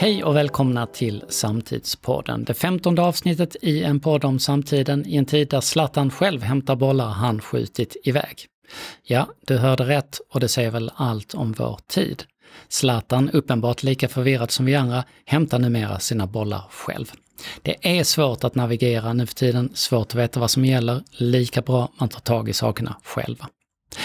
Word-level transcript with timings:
Hej 0.00 0.24
och 0.24 0.36
välkomna 0.36 0.86
till 0.86 1.24
Samtidspodden, 1.28 2.44
det 2.44 2.54
femtonde 2.54 3.02
avsnittet 3.02 3.56
i 3.62 3.82
en 3.82 4.00
podd 4.00 4.24
om 4.24 4.38
samtiden 4.38 5.06
i 5.06 5.16
en 5.16 5.24
tid 5.24 5.48
där 5.48 5.60
Zlatan 5.60 6.10
själv 6.10 6.42
hämtar 6.42 6.76
bollar 6.76 7.08
han 7.08 7.40
skjutit 7.40 7.96
iväg. 8.04 8.46
Ja, 9.02 9.28
du 9.46 9.56
hörde 9.56 9.84
rätt 9.84 10.20
och 10.30 10.40
det 10.40 10.48
säger 10.48 10.70
väl 10.70 10.90
allt 10.94 11.34
om 11.34 11.52
vår 11.52 11.78
tid. 11.88 12.24
Zlatan, 12.68 13.30
uppenbart 13.30 13.82
lika 13.82 14.08
förvirrad 14.08 14.50
som 14.50 14.66
vi 14.66 14.74
andra, 14.74 15.04
hämtar 15.24 15.58
numera 15.58 15.98
sina 15.98 16.26
bollar 16.26 16.64
själv. 16.70 17.12
Det 17.62 17.98
är 17.98 18.04
svårt 18.04 18.44
att 18.44 18.54
navigera 18.54 19.12
nu 19.12 19.26
för 19.26 19.34
tiden, 19.34 19.70
svårt 19.74 20.06
att 20.06 20.14
veta 20.14 20.40
vad 20.40 20.50
som 20.50 20.64
gäller, 20.64 21.02
lika 21.10 21.62
bra 21.62 21.88
man 21.98 22.08
tar 22.08 22.20
tag 22.20 22.48
i 22.48 22.52
sakerna 22.52 22.96
själva. 23.04 23.48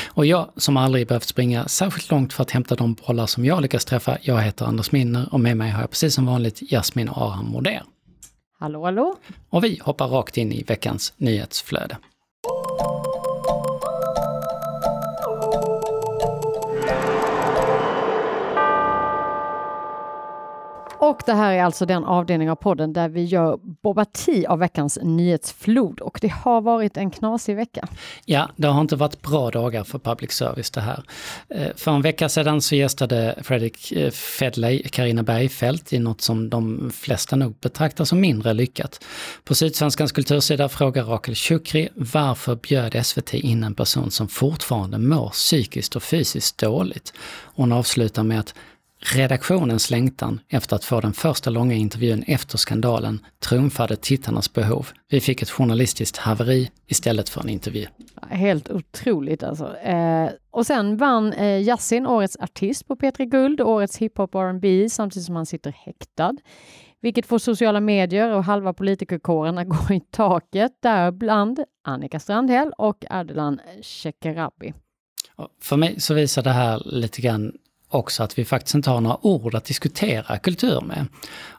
Och 0.07 0.25
jag 0.25 0.49
som 0.57 0.77
aldrig 0.77 1.07
behövt 1.07 1.27
springa 1.27 1.67
särskilt 1.67 2.11
långt 2.11 2.33
för 2.33 2.43
att 2.43 2.51
hämta 2.51 2.75
de 2.75 2.93
bollar 2.93 3.25
som 3.25 3.45
jag 3.45 3.61
lyckas 3.61 3.85
träffa, 3.85 4.17
jag 4.21 4.41
heter 4.41 4.65
Anders 4.65 4.91
Minner 4.91 5.33
och 5.33 5.39
med 5.39 5.57
mig 5.57 5.71
har 5.71 5.81
jag 5.81 5.89
precis 5.89 6.15
som 6.15 6.25
vanligt 6.25 6.71
Jasmin 6.71 7.09
Aram 7.09 7.45
Moder. 7.45 7.83
Hallå, 8.59 8.85
hallå! 8.85 9.15
Och 9.49 9.63
vi 9.63 9.79
hoppar 9.83 10.07
rakt 10.07 10.37
in 10.37 10.51
i 10.51 10.63
veckans 10.63 11.13
nyhetsflöde. 11.17 11.97
Och 21.09 21.21
det 21.25 21.33
här 21.33 21.53
är 21.53 21.63
alltså 21.63 21.85
den 21.85 22.05
avdelning 22.05 22.51
av 22.51 22.55
podden 22.55 22.93
där 22.93 23.09
vi 23.09 23.23
gör 23.23 23.59
Boba 23.83 24.05
Tea 24.05 24.49
av 24.49 24.59
veckans 24.59 24.99
nyhetsflod. 25.01 25.99
Och 25.99 26.17
det 26.21 26.27
har 26.27 26.61
varit 26.61 26.97
en 26.97 27.11
knasig 27.11 27.55
vecka. 27.55 27.87
Ja, 28.25 28.49
det 28.55 28.67
har 28.67 28.81
inte 28.81 28.95
varit 28.95 29.21
bra 29.21 29.51
dagar 29.51 29.83
för 29.83 29.99
public 29.99 30.31
service 30.31 30.71
det 30.71 30.81
här. 30.81 31.03
Eh, 31.49 31.67
för 31.75 31.91
en 31.91 32.01
vecka 32.01 32.29
sedan 32.29 32.61
så 32.61 32.75
gästade 32.75 33.39
Fredrik 33.43 33.91
eh, 33.91 34.11
Fedley 34.11 34.83
Karina 34.83 35.23
Bergfeldt 35.23 35.93
i 35.93 35.99
något 35.99 36.21
som 36.21 36.49
de 36.49 36.91
flesta 36.93 37.35
nog 37.35 37.55
betraktar 37.61 38.05
som 38.05 38.19
mindre 38.19 38.53
lyckat. 38.53 39.03
På 39.43 39.55
Sydsvenskans 39.55 40.11
kultursida 40.11 40.69
frågar 40.69 41.03
Rakel 41.03 41.35
Chukri 41.35 41.89
varför 41.95 42.55
bjöd 42.55 43.05
SVT 43.05 43.33
in 43.33 43.63
en 43.63 43.73
person 43.73 44.11
som 44.11 44.27
fortfarande 44.27 44.97
mår 44.97 45.29
psykiskt 45.29 45.95
och 45.95 46.03
fysiskt 46.03 46.57
dåligt. 46.57 47.13
Hon 47.55 47.71
avslutar 47.71 48.23
med 48.23 48.39
att 48.39 48.53
Redaktionens 49.13 49.91
längtan 49.91 50.39
efter 50.49 50.75
att 50.75 50.83
få 50.83 51.01
den 51.01 51.13
första 51.13 51.49
långa 51.49 51.73
intervjun 51.73 52.23
efter 52.27 52.57
skandalen 52.57 53.19
trumfade 53.39 53.95
tittarnas 53.95 54.53
behov. 54.53 54.87
Vi 55.09 55.21
fick 55.21 55.41
ett 55.41 55.49
journalistiskt 55.49 56.17
haveri 56.17 56.71
istället 56.87 57.29
för 57.29 57.41
en 57.41 57.49
intervju. 57.49 57.85
Helt 58.29 58.69
otroligt 58.69 59.43
alltså. 59.43 59.77
Eh, 59.77 60.29
och 60.51 60.65
sen 60.65 60.97
vann 60.97 61.33
eh, 61.33 61.61
Yasin 61.61 62.07
årets 62.07 62.37
artist 62.39 62.87
på 62.87 62.95
P3 62.95 63.25
Guld, 63.25 63.61
årets 63.61 63.97
hiphop 63.97 64.35
R&B 64.35 64.89
samtidigt 64.89 65.25
som 65.25 65.35
han 65.35 65.45
sitter 65.45 65.71
häktad. 65.71 66.33
Vilket 67.01 67.25
får 67.25 67.39
sociala 67.39 67.79
medier 67.79 68.31
och 68.31 68.43
halva 68.43 68.73
politikerkåren 68.73 69.57
att 69.57 69.69
gå 69.87 69.93
i 69.93 69.99
taket, 70.11 70.71
däribland 70.81 71.59
Annika 71.83 72.19
Strandhäll 72.19 72.71
och 72.77 73.05
Ardalan 73.09 73.59
Shekarabi. 73.81 74.73
För 75.61 75.77
mig 75.77 75.99
så 75.99 76.13
visar 76.13 76.43
det 76.43 76.49
här 76.49 76.81
lite 76.85 77.21
grann 77.21 77.53
också 77.95 78.23
att 78.23 78.39
vi 78.39 78.45
faktiskt 78.45 78.75
inte 78.75 78.89
har 78.89 79.01
några 79.01 79.25
ord 79.25 79.55
att 79.55 79.65
diskutera 79.65 80.37
kultur 80.37 80.81
med. 80.81 81.07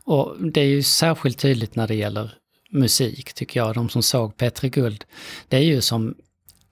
Och 0.04 0.36
det 0.52 0.60
är 0.60 0.64
ju 0.66 0.82
särskilt 0.82 1.38
tydligt 1.38 1.76
när 1.76 1.88
det 1.88 1.94
gäller 1.94 2.34
musik, 2.70 3.34
tycker 3.34 3.60
jag. 3.60 3.74
De 3.74 3.88
som 3.88 4.02
såg 4.02 4.36
Petri 4.36 4.68
Guld, 4.68 5.04
det 5.48 5.56
är 5.56 5.60
ju 5.60 5.80
som 5.80 6.14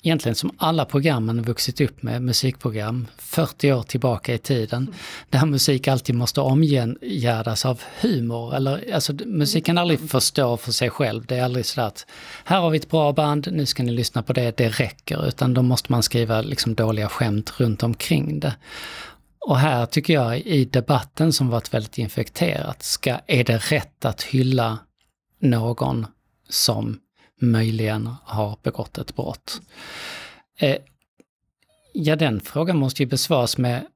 egentligen 0.05 0.35
som 0.35 0.51
alla 0.57 0.85
programmen 0.85 1.43
vuxit 1.43 1.81
upp 1.81 2.03
med, 2.03 2.23
musikprogram, 2.23 3.07
40 3.19 3.73
år 3.73 3.83
tillbaka 3.83 4.35
i 4.35 4.39
tiden, 4.39 4.83
mm. 4.83 4.95
där 5.31 5.47
musik 5.47 5.89
alltid 5.89 6.15
måste 6.15 6.41
omgärdas 6.41 7.65
av 7.65 7.81
humor. 8.01 8.55
Eller, 8.55 8.95
alltså, 8.95 9.13
musik 9.13 9.67
kan 9.67 9.79
aldrig 9.79 10.11
förstå 10.11 10.57
för 10.57 10.73
sig 10.73 10.91
själv. 10.91 11.27
Det 11.27 11.37
är 11.37 11.45
aldrig 11.45 11.67
sådär 11.67 11.87
att 11.87 12.07
här 12.45 12.61
har 12.61 12.71
vi 12.71 12.79
ett 12.79 12.91
bra 12.91 13.13
band, 13.13 13.49
nu 13.53 13.67
ska 13.67 13.83
ni 13.83 13.93
lyssna 13.93 14.23
på 14.23 14.33
det, 14.33 14.57
det 14.57 14.69
räcker. 14.69 15.29
Utan 15.29 15.55
då 15.55 15.63
måste 15.63 15.93
man 15.93 16.03
skriva 16.03 16.41
liksom 16.41 16.75
dåliga 16.75 17.09
skämt 17.09 17.53
runt 17.61 17.83
omkring 17.83 18.41
det. 18.41 18.55
Och 19.47 19.59
här 19.59 19.87
tycker 19.87 20.15
jag 20.15 20.39
i 20.39 20.65
debatten 20.65 21.33
som 21.33 21.49
varit 21.49 21.75
väldigt 21.75 21.99
infekterat, 21.99 22.83
ska, 22.83 23.19
är 23.27 23.45
det 23.45 23.57
rätt 23.57 24.05
att 24.05 24.23
hylla 24.23 24.79
någon 25.39 26.07
som 26.49 26.99
möjligen 27.41 28.09
har 28.25 28.59
begått 28.63 28.99
ett 28.99 29.17
brott? 29.17 29.61
Eh, 30.59 30.77
ja, 31.93 32.17
den 32.17 32.41
frågan 32.41 32.79
måste 32.79 33.03
ju 33.03 33.09
besvaras 33.09 33.59
med, 33.59 33.87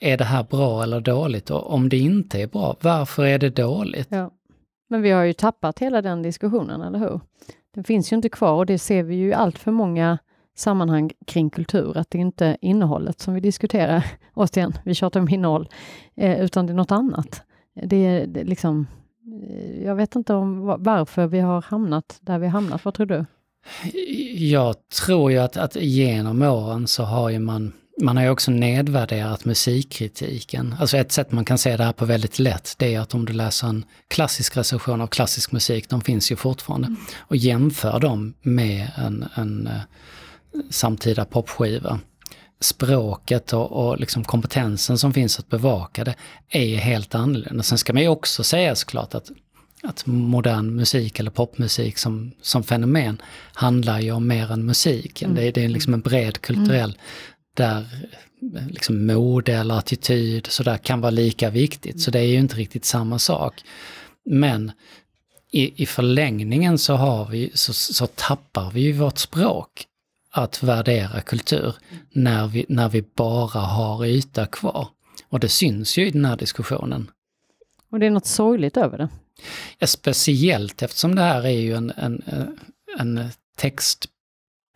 är 0.00 0.16
det 0.16 0.24
här 0.24 0.42
bra 0.42 0.82
eller 0.82 1.00
dåligt? 1.00 1.50
Och 1.50 1.72
om 1.72 1.88
det 1.88 1.98
inte 1.98 2.42
är 2.42 2.46
bra, 2.46 2.76
varför 2.80 3.24
är 3.24 3.38
det 3.38 3.50
dåligt? 3.50 4.08
Ja. 4.10 4.30
Men 4.88 5.02
vi 5.02 5.10
har 5.10 5.22
ju 5.22 5.32
tappat 5.32 5.78
hela 5.78 6.02
den 6.02 6.22
diskussionen, 6.22 6.80
eller 6.82 6.98
hur? 6.98 7.20
Den 7.74 7.84
finns 7.84 8.12
ju 8.12 8.16
inte 8.16 8.28
kvar 8.28 8.52
och 8.52 8.66
det 8.66 8.78
ser 8.78 9.02
vi 9.02 9.14
ju 9.14 9.28
i 9.28 9.34
allt 9.34 9.58
för 9.58 9.70
många 9.70 10.18
sammanhang 10.60 11.10
kring 11.26 11.50
kultur, 11.50 11.96
att 11.96 12.10
det 12.10 12.18
inte 12.18 12.46
är 12.46 12.56
innehållet 12.60 13.20
som 13.20 13.34
vi 13.34 13.40
diskuterar, 13.40 14.04
återigen, 14.34 14.72
vi 14.84 14.94
tjatar 14.94 15.20
om 15.20 15.28
innehåll, 15.28 15.68
eh, 16.16 16.40
utan 16.40 16.66
det 16.66 16.72
är 16.72 16.74
något 16.74 16.92
annat. 16.92 17.42
Det 17.82 18.06
är, 18.06 18.26
det 18.26 18.44
liksom, 18.44 18.86
eh, 19.48 19.84
jag 19.84 19.94
vet 19.94 20.14
inte 20.14 20.34
om 20.34 20.60
varför 20.78 21.26
vi 21.26 21.40
har 21.40 21.62
hamnat 21.62 22.18
där 22.20 22.38
vi 22.38 22.46
hamnat, 22.46 22.84
vad 22.84 22.94
tror 22.94 23.06
du? 23.06 23.24
Jag 24.36 24.74
tror 25.06 25.32
ju 25.32 25.38
att, 25.38 25.56
att 25.56 25.76
genom 25.76 26.42
åren 26.42 26.86
så 26.86 27.02
har 27.02 27.30
ju 27.30 27.38
man 27.38 27.72
man 28.02 28.16
har 28.16 28.24
ju 28.24 28.30
också 28.30 28.50
nedvärderat 28.50 29.44
musikkritiken. 29.44 30.74
Alltså 30.80 30.96
ett 30.96 31.12
sätt 31.12 31.32
man 31.32 31.44
kan 31.44 31.58
se 31.58 31.76
det 31.76 31.84
här 31.84 31.92
på 31.92 32.04
väldigt 32.04 32.38
lätt, 32.38 32.74
det 32.78 32.94
är 32.94 33.00
att 33.00 33.14
om 33.14 33.24
du 33.24 33.32
läser 33.32 33.66
en 33.66 33.84
klassisk 34.08 34.56
recension 34.56 35.00
av 35.00 35.06
klassisk 35.06 35.52
musik, 35.52 35.88
de 35.88 36.00
finns 36.00 36.32
ju 36.32 36.36
fortfarande, 36.36 36.86
mm. 36.86 37.00
och 37.18 37.36
jämför 37.36 38.00
dem 38.00 38.34
med 38.42 38.90
en, 38.96 39.24
en 39.34 39.66
uh, 39.66 39.80
samtida 40.70 41.24
popskiva. 41.24 42.00
Språket 42.60 43.52
och, 43.52 43.72
och 43.72 44.00
liksom 44.00 44.24
kompetensen 44.24 44.98
som 44.98 45.12
finns 45.12 45.38
att 45.38 45.48
bevaka 45.48 46.04
det 46.04 46.14
är 46.48 46.76
helt 46.76 47.14
annorlunda. 47.14 47.62
Sen 47.62 47.78
ska 47.78 47.92
man 47.92 48.02
ju 48.02 48.08
också 48.08 48.44
säga 48.44 48.74
såklart 48.74 49.14
att 49.14 49.30
att 49.82 50.06
modern 50.06 50.76
musik 50.76 51.20
eller 51.20 51.30
popmusik 51.30 51.98
som, 51.98 52.32
som 52.42 52.62
fenomen 52.62 53.22
handlar 53.52 54.00
ju 54.00 54.12
om 54.12 54.26
mer 54.26 54.52
än 54.52 54.66
musik. 54.66 55.22
Mm. 55.22 55.34
Det, 55.34 55.50
det, 55.50 55.64
är 55.64 55.68
liksom 55.68 55.94
en 55.94 56.00
bred 56.00 56.40
kulturell, 56.40 56.90
mm. 56.90 56.96
där 57.56 57.86
liksom 58.70 59.06
mode 59.06 59.52
eller 59.52 59.78
attityd 59.78 60.46
sådär 60.46 60.76
kan 60.76 61.00
vara 61.00 61.10
lika 61.10 61.50
viktigt. 61.50 62.00
Så 62.00 62.10
det 62.10 62.18
är 62.18 62.24
ju 62.24 62.38
inte 62.38 62.56
riktigt 62.56 62.84
samma 62.84 63.18
sak. 63.18 63.62
Men 64.24 64.72
i, 65.52 65.82
i 65.82 65.86
förlängningen 65.86 66.78
så, 66.78 66.94
har 66.94 67.26
vi, 67.26 67.50
så, 67.54 67.72
så 67.72 68.06
tappar 68.06 68.70
vi 68.70 68.80
ju 68.80 68.92
vårt 68.92 69.18
språk 69.18 69.84
att 70.30 70.62
värdera 70.62 71.20
kultur 71.20 71.74
när 72.10 72.46
vi, 72.46 72.66
när 72.68 72.88
vi 72.88 73.02
bara 73.02 73.60
har 73.60 74.04
yta 74.04 74.46
kvar. 74.46 74.88
Och 75.28 75.40
det 75.40 75.48
syns 75.48 75.98
ju 75.98 76.06
i 76.06 76.10
den 76.10 76.24
här 76.24 76.36
diskussionen. 76.36 77.10
Och 77.90 78.00
det 78.00 78.06
är 78.06 78.10
något 78.10 78.26
sorgligt 78.26 78.76
över 78.76 78.98
det. 78.98 79.08
Ja, 79.78 79.86
speciellt 79.86 80.82
eftersom 80.82 81.14
det 81.14 81.22
här 81.22 81.46
är 81.46 81.60
ju 81.60 81.74
en, 81.74 81.92
en, 81.96 82.22
en 82.98 83.28
text 83.56 84.06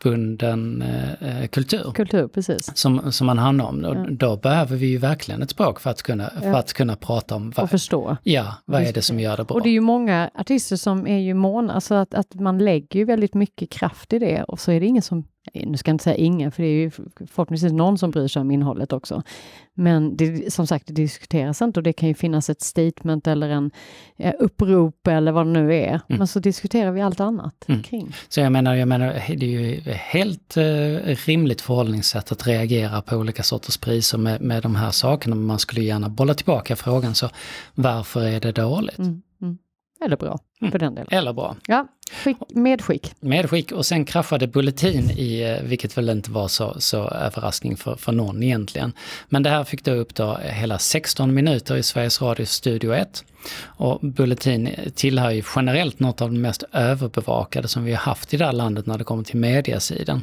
bunden 0.04 0.82
eh, 0.82 1.42
eh, 1.42 1.46
kultur. 1.46 1.92
Kultur, 1.94 2.28
precis. 2.28 2.76
Som, 2.76 3.12
som 3.12 3.26
man 3.26 3.38
handlar 3.38 3.64
om. 3.64 3.84
Och 3.84 3.96
ja. 3.96 4.06
Då 4.10 4.36
behöver 4.36 4.76
vi 4.76 4.86
ju 4.86 4.98
verkligen 4.98 5.42
ett 5.42 5.50
språk 5.50 5.80
för 5.80 5.90
att 5.90 6.02
kunna, 6.02 6.30
ja. 6.34 6.40
för 6.40 6.54
att 6.54 6.72
kunna 6.72 6.96
prata 6.96 7.34
om... 7.34 7.50
Vad, 7.50 7.64
och 7.64 7.70
förstå. 7.70 8.16
Ja, 8.22 8.54
vad 8.64 8.82
är 8.82 8.92
det 8.92 9.02
som 9.02 9.20
gör 9.20 9.36
det 9.36 9.44
bra? 9.44 9.54
Och 9.54 9.62
det 9.62 9.68
är 9.68 9.72
ju 9.72 9.80
många 9.80 10.30
artister 10.34 10.76
som 10.76 11.06
är 11.06 11.18
ju 11.18 11.34
måna, 11.34 11.72
alltså 11.72 11.94
att, 11.94 12.14
att 12.14 12.34
man 12.34 12.58
lägger 12.58 12.98
ju 13.00 13.04
väldigt 13.04 13.34
mycket 13.34 13.70
kraft 13.70 14.12
i 14.12 14.18
det 14.18 14.42
och 14.42 14.60
så 14.60 14.72
är 14.72 14.80
det 14.80 14.86
ingen 14.86 15.02
som 15.02 15.24
nu 15.52 15.76
ska 15.76 15.88
jag 15.88 15.94
inte 15.94 16.04
säga 16.04 16.16
ingen, 16.16 16.52
för 16.52 16.62
det 16.62 16.68
är 16.68 16.72
ju 16.72 16.90
förhoppningsvis 16.90 17.72
någon 17.72 17.98
som 17.98 18.10
bryr 18.10 18.28
sig 18.28 18.40
om 18.40 18.50
innehållet 18.50 18.92
också. 18.92 19.22
Men 19.74 20.16
det, 20.16 20.52
som 20.52 20.66
sagt, 20.66 20.86
det 20.86 20.92
diskuteras 20.92 21.62
inte 21.62 21.80
och 21.80 21.84
det 21.84 21.92
kan 21.92 22.08
ju 22.08 22.14
finnas 22.14 22.50
ett 22.50 22.60
statement 22.60 23.26
eller 23.26 23.48
en 23.48 23.70
eh, 24.16 24.34
upprop 24.38 25.06
eller 25.06 25.32
vad 25.32 25.46
det 25.46 25.52
nu 25.52 25.74
är. 25.74 25.88
Mm. 25.88 26.00
Men 26.06 26.26
så 26.26 26.40
diskuterar 26.40 26.90
vi 26.90 27.00
allt 27.00 27.20
annat 27.20 27.68
mm. 27.68 27.82
kring. 27.82 28.14
Så 28.28 28.40
jag 28.40 28.52
menar, 28.52 28.74
jag 28.74 28.88
menar, 28.88 29.06
det 29.36 29.46
är 29.46 29.60
ju 29.60 29.80
helt 29.92 30.56
eh, 30.56 31.16
rimligt 31.26 31.60
förhållningssätt 31.60 32.32
att 32.32 32.46
reagera 32.46 33.02
på 33.02 33.16
olika 33.16 33.42
sorters 33.42 33.76
priser 33.76 34.18
med, 34.18 34.40
med 34.40 34.62
de 34.62 34.74
här 34.74 34.90
sakerna. 34.90 35.36
Man 35.36 35.58
skulle 35.58 35.82
gärna 35.82 36.08
bolla 36.08 36.34
tillbaka 36.34 36.76
frågan 36.76 37.14
så 37.14 37.28
varför 37.74 38.22
är 38.22 38.40
det 38.40 38.52
dåligt? 38.52 38.98
Mm. 38.98 39.22
mm. 39.42 39.58
Eller 40.04 40.16
bra, 40.16 40.38
mm. 40.60 40.70
för 40.72 40.78
den 40.78 40.94
delen. 40.94 41.08
Eller 41.10 41.32
bra. 41.32 41.56
Ja, 41.66 41.86
skick, 42.12 42.36
medskick. 42.48 43.14
Medskick 43.20 43.72
och 43.72 43.86
sen 43.86 44.04
kraschade 44.04 44.46
Bulletin 44.46 45.10
i, 45.10 45.42
eh, 45.42 45.68
vilket 45.68 45.98
väl 45.98 46.08
inte 46.08 46.30
var 46.30 46.48
så, 46.48 46.80
så 46.80 47.08
överraskning 47.08 47.76
för, 47.76 47.96
för 47.96 48.12
någon 48.12 48.42
egentligen. 48.42 48.92
Men 49.28 49.42
det 49.42 49.50
här 49.50 49.64
fick 49.64 49.84
då 49.84 49.92
upp 49.92 50.14
då 50.14 50.38
hela 50.42 50.78
16 50.78 51.34
minuter 51.34 51.76
i 51.76 51.82
Sveriges 51.82 52.22
Radios 52.22 52.50
Studio 52.50 52.94
1. 52.94 53.24
Och 53.62 54.00
Bulletin 54.00 54.70
tillhör 54.94 55.30
ju 55.30 55.42
generellt 55.56 56.00
något 56.00 56.20
av 56.20 56.32
de 56.32 56.40
mest 56.40 56.64
överbevakade 56.72 57.68
som 57.68 57.84
vi 57.84 57.92
har 57.92 57.98
haft 57.98 58.34
i 58.34 58.36
det 58.36 58.44
här 58.44 58.52
landet 58.52 58.86
när 58.86 58.98
det 58.98 59.04
kommer 59.04 59.24
till 59.24 59.36
mediasidan. 59.36 60.22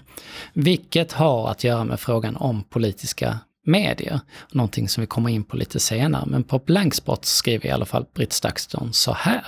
Vilket 0.53 1.11
har 1.11 1.49
att 1.49 1.63
göra 1.63 1.83
med 1.83 1.99
frågan 1.99 2.35
om 2.35 2.63
politiska 2.63 3.39
medier. 3.65 4.19
Någonting 4.51 4.89
som 4.89 5.01
vi 5.01 5.07
kommer 5.07 5.29
in 5.29 5.43
på 5.43 5.57
lite 5.57 5.79
senare. 5.79 6.25
Men 6.27 6.43
på 6.43 6.59
Blankspot 6.59 7.25
skriver 7.25 7.65
i 7.65 7.71
alla 7.71 7.85
fall 7.85 8.05
Britt 8.13 8.33
Stakston 8.33 8.93
så 8.93 9.13
här. 9.13 9.43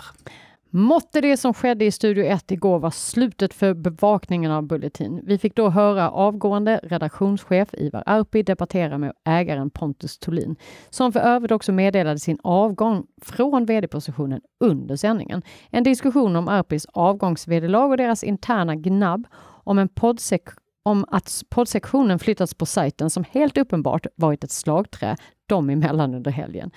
Måtte 0.75 1.21
det 1.21 1.37
som 1.37 1.53
skedde 1.53 1.85
i 1.85 1.91
Studio 1.91 2.25
1 2.25 2.51
igår 2.51 2.79
vara 2.79 2.91
slutet 2.91 3.53
för 3.53 3.73
bevakningen 3.73 4.51
av 4.51 4.63
Bulletin. 4.63 5.21
Vi 5.23 5.37
fick 5.37 5.55
då 5.55 5.69
höra 5.69 6.11
avgående 6.11 6.79
redaktionschef 6.83 7.69
Ivar 7.73 8.03
Arpi 8.05 8.43
debattera 8.43 8.97
med 8.97 9.13
ägaren 9.25 9.69
Pontus 9.69 10.17
Tolin, 10.19 10.55
som 10.89 11.11
för 11.11 11.19
övrigt 11.19 11.51
också 11.51 11.71
meddelade 11.71 12.19
sin 12.19 12.37
avgång 12.43 13.05
från 13.21 13.65
vd-positionen 13.65 14.41
under 14.59 14.95
sändningen. 14.95 15.41
En 15.69 15.83
diskussion 15.83 16.35
om 16.35 16.47
Arpis 16.47 16.85
avgångsvederlag 16.93 17.89
och 17.89 17.97
deras 17.97 18.23
interna 18.23 18.75
gnabb 18.75 19.27
om 19.63 19.79
en 19.79 19.89
poddsek 19.89 20.47
om 20.83 21.05
att 21.07 21.43
poddsektionen 21.49 22.19
flyttats 22.19 22.53
på 22.53 22.65
sajten 22.65 23.09
som 23.09 23.23
helt 23.31 23.57
uppenbart 23.57 24.07
varit 24.15 24.43
ett 24.43 24.51
slagträ 24.51 25.15
dem 25.45 25.69
emellan 25.69 26.13
under 26.13 26.31
helgen. 26.31 26.71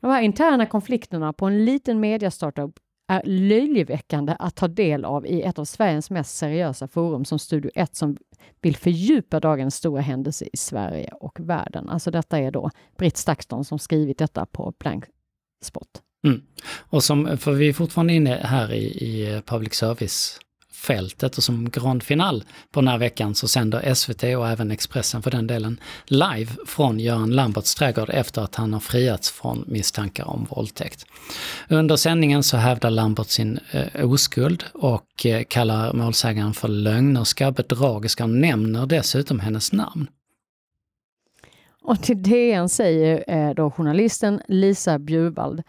De 0.00 0.10
här 0.10 0.22
interna 0.22 0.66
konflikterna 0.66 1.32
på 1.32 1.46
en 1.46 1.64
liten 1.64 2.00
mediastartup 2.00 2.78
är 3.08 3.22
löjeväckande 3.24 4.36
att 4.38 4.56
ta 4.56 4.68
del 4.68 5.04
av 5.04 5.26
i 5.26 5.42
ett 5.42 5.58
av 5.58 5.64
Sveriges 5.64 6.10
mest 6.10 6.36
seriösa 6.36 6.88
forum 6.88 7.24
som 7.24 7.38
Studio 7.38 7.70
1 7.74 7.96
som 7.96 8.16
vill 8.60 8.76
fördjupa 8.76 9.40
dagens 9.40 9.74
stora 9.74 10.00
händelse 10.00 10.44
i 10.52 10.56
Sverige 10.56 11.12
och 11.12 11.40
världen. 11.40 11.88
Alltså 11.88 12.10
detta 12.10 12.38
är 12.38 12.50
då 12.50 12.70
Britt 12.98 13.16
Stakston 13.16 13.64
som 13.64 13.78
skrivit 13.78 14.18
detta 14.18 14.46
på 14.46 14.74
Blank 14.78 15.04
Spot. 15.64 15.88
Mm. 16.26 16.42
Och 16.78 17.04
som, 17.04 17.38
för 17.38 17.52
vi 17.52 17.68
är 17.68 17.72
fortfarande 17.72 18.12
inne 18.12 18.34
här 18.34 18.72
i, 18.72 18.84
i 18.84 19.42
public 19.46 19.74
service 19.74 20.40
fältet 20.78 21.36
och 21.36 21.44
som 21.44 21.70
grand 21.70 22.02
final 22.02 22.44
på 22.72 22.80
den 22.80 22.88
här 22.88 22.98
veckan 22.98 23.34
så 23.34 23.48
sänder 23.48 23.94
SVT 23.94 24.22
och 24.22 24.48
även 24.48 24.70
Expressen 24.70 25.22
för 25.22 25.30
den 25.30 25.46
delen 25.46 25.80
live 26.04 26.52
från 26.66 27.00
Göran 27.00 27.30
Lamberts 27.30 27.74
trädgård 27.74 28.10
efter 28.10 28.42
att 28.42 28.54
han 28.54 28.72
har 28.72 28.80
friats 28.80 29.30
från 29.30 29.64
misstankar 29.66 30.24
om 30.24 30.46
våldtäkt. 30.50 31.06
Under 31.68 31.96
sändningen 31.96 32.42
så 32.42 32.56
hävdar 32.56 32.90
Lambert 32.90 33.28
sin 33.28 33.58
eh, 33.70 34.10
oskuld 34.10 34.64
och 34.72 35.26
eh, 35.26 35.42
kallar 35.48 35.92
målsägaren 35.92 36.54
för 36.54 36.68
lögnerska, 36.68 37.50
bedragerska 37.50 38.24
och 38.24 38.30
nämner 38.30 38.86
dessutom 38.86 39.40
hennes 39.40 39.72
namn. 39.72 40.06
Och 41.82 42.02
till 42.02 42.22
DN 42.22 42.68
säger 42.68 43.24
eh, 43.28 43.54
då 43.54 43.70
journalisten 43.70 44.40
Lisa 44.48 44.98
Bjurvald 44.98 45.62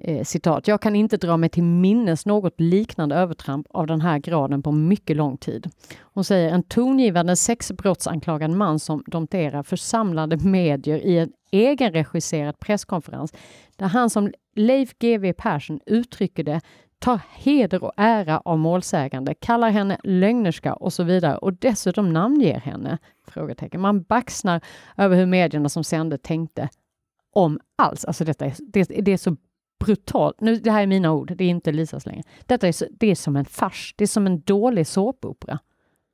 Eh, 0.00 0.24
citat, 0.24 0.68
jag 0.68 0.80
kan 0.80 0.96
inte 0.96 1.16
dra 1.16 1.36
mig 1.36 1.48
till 1.48 1.62
minnes 1.62 2.26
något 2.26 2.60
liknande 2.60 3.14
övertramp 3.14 3.66
av 3.70 3.86
den 3.86 4.00
här 4.00 4.18
graden 4.18 4.62
på 4.62 4.72
mycket 4.72 5.16
lång 5.16 5.36
tid. 5.36 5.70
Hon 6.00 6.24
säger 6.24 6.50
en 6.50 6.62
tongivande 6.62 7.36
sexbrottsanklagad 7.36 8.50
man 8.50 8.78
som 8.78 9.04
dompterar 9.06 9.62
församlade 9.62 10.36
medier 10.36 10.98
i 10.98 11.18
en 11.18 11.32
egenregisserad 11.50 12.58
presskonferens 12.58 13.32
där 13.76 13.86
han 13.86 14.10
som 14.10 14.32
Leif 14.56 14.98
GW 14.98 15.32
Persson 15.32 15.80
uttrycker 15.86 16.44
det 16.44 16.60
tar 16.98 17.20
heder 17.32 17.84
och 17.84 17.92
ära 17.96 18.38
av 18.38 18.58
målsägande, 18.58 19.34
kallar 19.34 19.70
henne 19.70 19.98
lögnerska 20.04 20.74
och 20.74 20.92
så 20.92 21.02
vidare 21.02 21.36
och 21.36 21.52
dessutom 21.52 22.12
namnger 22.12 22.60
henne? 22.60 22.98
Frågetecken. 23.26 23.80
Man 23.80 24.02
baxnar 24.02 24.60
över 24.96 25.16
hur 25.16 25.26
medierna 25.26 25.68
som 25.68 25.84
sände 25.84 26.18
tänkte 26.18 26.68
om 27.32 27.60
alls. 27.76 28.04
Alltså 28.04 28.24
detta 28.24 28.46
är, 28.46 28.54
det, 28.58 28.84
det 28.84 29.12
är 29.12 29.16
så 29.16 29.36
brutalt. 29.84 30.40
Nu, 30.40 30.56
det 30.56 30.70
här 30.70 30.82
är 30.82 30.86
mina 30.86 31.12
ord, 31.12 31.32
det 31.36 31.44
är 31.44 31.48
inte 31.48 31.72
Lisas 31.72 32.06
längre. 32.06 32.22
Detta 32.46 32.68
är, 32.68 32.74
det 32.90 33.10
är 33.10 33.14
som 33.14 33.36
en 33.36 33.44
fars, 33.44 33.94
det 33.96 34.04
är 34.04 34.08
som 34.08 34.26
en 34.26 34.40
dålig 34.40 34.86
såpopera. 34.86 35.58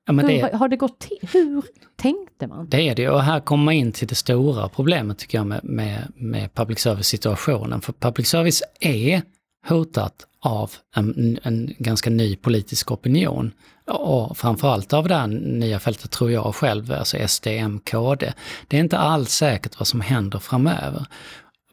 Ja, 0.07 0.13
hur 0.13 0.23
det, 0.29 0.57
har 0.57 0.69
det 0.69 0.77
gått 0.77 0.99
till? 0.99 1.29
Hur 1.33 1.63
tänkte 1.97 2.47
man? 2.47 2.69
Det 2.69 2.89
är 2.89 2.95
det, 2.95 3.09
och 3.09 3.23
här 3.23 3.41
kommer 3.41 3.65
man 3.65 3.75
in 3.75 3.93
till 3.93 4.09
det 4.09 4.15
stora 4.15 4.69
problemet 4.69 5.19
tycker 5.19 5.39
jag 5.39 5.47
med, 5.47 5.61
med, 5.65 6.13
med 6.15 6.55
public 6.55 6.79
service-situationen. 6.79 7.81
För 7.81 7.93
public 7.93 8.29
service 8.29 8.63
är 8.81 9.23
hotat 9.69 10.27
av 10.41 10.73
en, 10.97 11.39
en 11.43 11.75
ganska 11.79 12.11
ny 12.11 12.37
politisk 12.37 12.91
opinion. 12.93 13.53
Och 13.87 14.39
framförallt 14.39 14.93
av 14.93 15.09
det 15.09 15.15
här 15.15 15.27
nya 15.27 15.79
fältet 15.81 16.11
tror 16.11 16.31
jag 16.31 16.55
själv, 16.55 16.93
alltså 16.93 17.29
SDM, 17.29 17.79
KD. 17.79 18.33
Det 18.69 18.77
är 18.77 18.81
inte 18.81 18.99
alls 18.99 19.31
säkert 19.31 19.79
vad 19.79 19.87
som 19.87 20.01
händer 20.01 20.39
framöver 20.39 21.07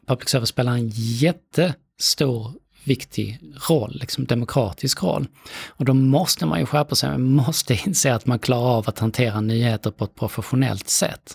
public 0.06 0.28
service 0.28 0.48
spelar 0.48 0.72
en 0.72 0.88
jättestor 0.94 2.52
viktig 2.84 3.38
roll, 3.68 3.98
liksom 4.00 4.24
demokratisk 4.24 5.02
roll. 5.02 5.26
Och 5.66 5.84
då 5.84 5.94
måste 5.94 6.46
man 6.46 6.60
ju 6.60 6.66
skärpa 6.66 6.94
sig, 6.94 7.10
man 7.10 7.22
måste 7.22 7.74
inse 7.86 8.14
att 8.14 8.26
man 8.26 8.38
klarar 8.38 8.78
av 8.78 8.88
att 8.88 8.98
hantera 8.98 9.40
nyheter 9.40 9.90
på 9.90 10.04
ett 10.04 10.14
professionellt 10.14 10.88
sätt. 10.88 11.34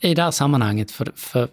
I 0.00 0.14
det 0.14 0.22
här 0.22 0.30
sammanhanget, 0.30 0.90
för, 0.90 1.12
för 1.16 1.48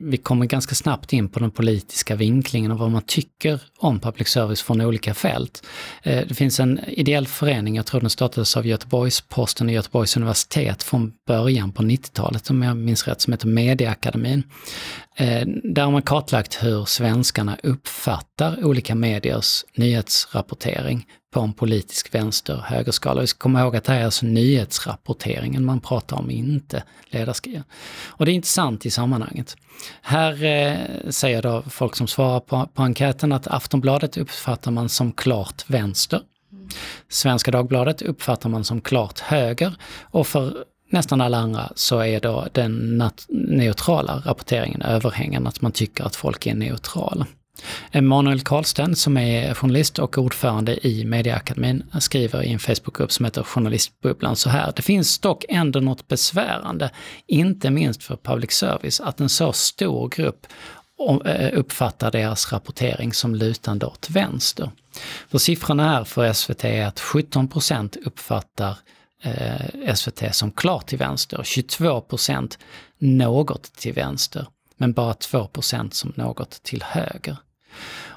vi 0.00 0.16
kommer 0.16 0.46
ganska 0.46 0.74
snabbt 0.74 1.12
in 1.12 1.28
på 1.28 1.40
den 1.40 1.50
politiska 1.50 2.16
vinklingen 2.16 2.70
och 2.72 2.78
vad 2.78 2.90
man 2.90 3.02
tycker 3.02 3.60
om 3.78 4.00
public 4.00 4.28
service 4.28 4.62
från 4.62 4.80
olika 4.80 5.14
fält. 5.14 5.66
Eh, 6.02 6.26
det 6.28 6.34
finns 6.34 6.60
en 6.60 6.80
ideell 6.88 7.26
förening, 7.26 7.76
jag 7.76 7.86
tror 7.86 8.00
den 8.00 8.10
startades 8.10 8.56
av 8.56 8.66
Göteborgs-Posten 8.66 9.66
och 9.66 9.72
Göteborgs 9.72 10.16
universitet 10.16 10.82
från 10.82 11.12
början 11.26 11.72
på 11.72 11.82
90-talet, 11.82 12.50
om 12.50 12.62
jag 12.62 12.76
minns 12.76 13.08
rätt, 13.08 13.20
som 13.20 13.32
heter 13.32 13.46
Medieakademin. 13.46 14.42
Eh, 15.16 15.46
där 15.46 15.82
har 15.82 15.90
man 15.90 16.02
kartlagt 16.02 16.62
hur 16.62 16.84
svenskarna 16.84 17.56
uppfattar 17.62 18.64
olika 18.64 18.94
mediers 18.94 19.64
nyhetsrapportering 19.76 21.06
på 21.34 21.40
en 21.40 21.52
politisk 21.52 22.14
vänster-högerskala. 22.14 23.20
Vi 23.20 23.26
ska 23.26 23.38
komma 23.38 23.60
ihåg 23.60 23.76
att 23.76 23.84
det 23.84 23.92
här 23.92 24.00
är 24.00 24.04
alltså 24.04 24.26
nyhetsrapporteringen 24.26 25.64
man 25.64 25.80
pratar 25.80 26.16
om, 26.16 26.30
inte 26.30 26.82
ledarskriv. 27.10 27.62
Och 28.06 28.26
det 28.26 28.32
är 28.32 28.34
intressant 28.34 28.86
i 28.86 28.90
sammanhanget. 28.90 29.56
Här 30.02 30.44
eh, 30.44 31.10
säger 31.10 31.42
då 31.42 31.62
folk 31.62 31.96
som 31.96 32.06
svarar 32.06 32.40
på, 32.40 32.68
på 32.74 32.82
enkäten 32.82 33.32
att 33.32 33.46
Aftonbladet 33.46 34.16
uppfattar 34.16 34.70
man 34.70 34.88
som 34.88 35.12
klart 35.12 35.64
vänster. 35.66 36.20
Svenska 37.08 37.50
Dagbladet 37.50 38.02
uppfattar 38.02 38.48
man 38.48 38.64
som 38.64 38.80
klart 38.80 39.20
höger 39.20 39.72
och 40.02 40.26
för 40.26 40.64
nästan 40.90 41.20
alla 41.20 41.38
andra 41.38 41.72
så 41.74 41.98
är 42.00 42.20
då 42.20 42.46
den 42.52 43.02
neutrala 43.28 44.22
rapporteringen 44.24 44.82
överhängande, 44.82 45.48
att 45.48 45.60
man 45.60 45.72
tycker 45.72 46.04
att 46.04 46.16
folk 46.16 46.46
är 46.46 46.54
neutrala. 46.54 47.26
Emanuel 47.92 48.40
Karlsten 48.40 48.96
som 48.96 49.16
är 49.16 49.54
journalist 49.54 49.98
och 49.98 50.18
ordförande 50.18 50.86
i 50.86 51.04
mediaakademin 51.04 51.84
skriver 52.00 52.42
i 52.42 52.52
en 52.52 52.58
Facebookgrupp 52.58 53.12
som 53.12 53.24
heter 53.24 53.42
Journalistbubblan 53.42 54.36
så 54.36 54.50
här. 54.50 54.72
Det 54.76 54.82
finns 54.82 55.18
dock 55.18 55.44
ändå 55.48 55.80
något 55.80 56.08
besvärande, 56.08 56.90
inte 57.26 57.70
minst 57.70 58.02
för 58.02 58.16
public 58.16 58.52
service, 58.52 59.00
att 59.00 59.20
en 59.20 59.28
så 59.28 59.52
stor 59.52 60.08
grupp 60.08 60.46
eh, 61.24 61.58
uppfattar 61.58 62.10
deras 62.10 62.52
rapportering 62.52 63.12
som 63.12 63.34
lutande 63.34 63.86
åt 63.86 64.10
vänster. 64.10 64.70
För 65.30 65.38
siffrorna 65.38 65.88
här 65.88 66.04
för 66.04 66.32
SVT 66.32 66.64
är 66.64 66.86
att 66.86 67.00
17% 67.00 67.98
uppfattar 68.06 68.78
eh, 69.24 69.94
SVT 69.94 70.34
som 70.34 70.50
klart 70.50 70.86
till 70.86 70.98
vänster, 70.98 71.40
22 71.44 72.04
något 72.98 73.62
till 73.62 73.92
vänster, 73.92 74.46
men 74.76 74.92
bara 74.92 75.12
2% 75.12 75.90
som 75.90 76.12
något 76.16 76.62
till 76.62 76.82
höger. 76.82 77.36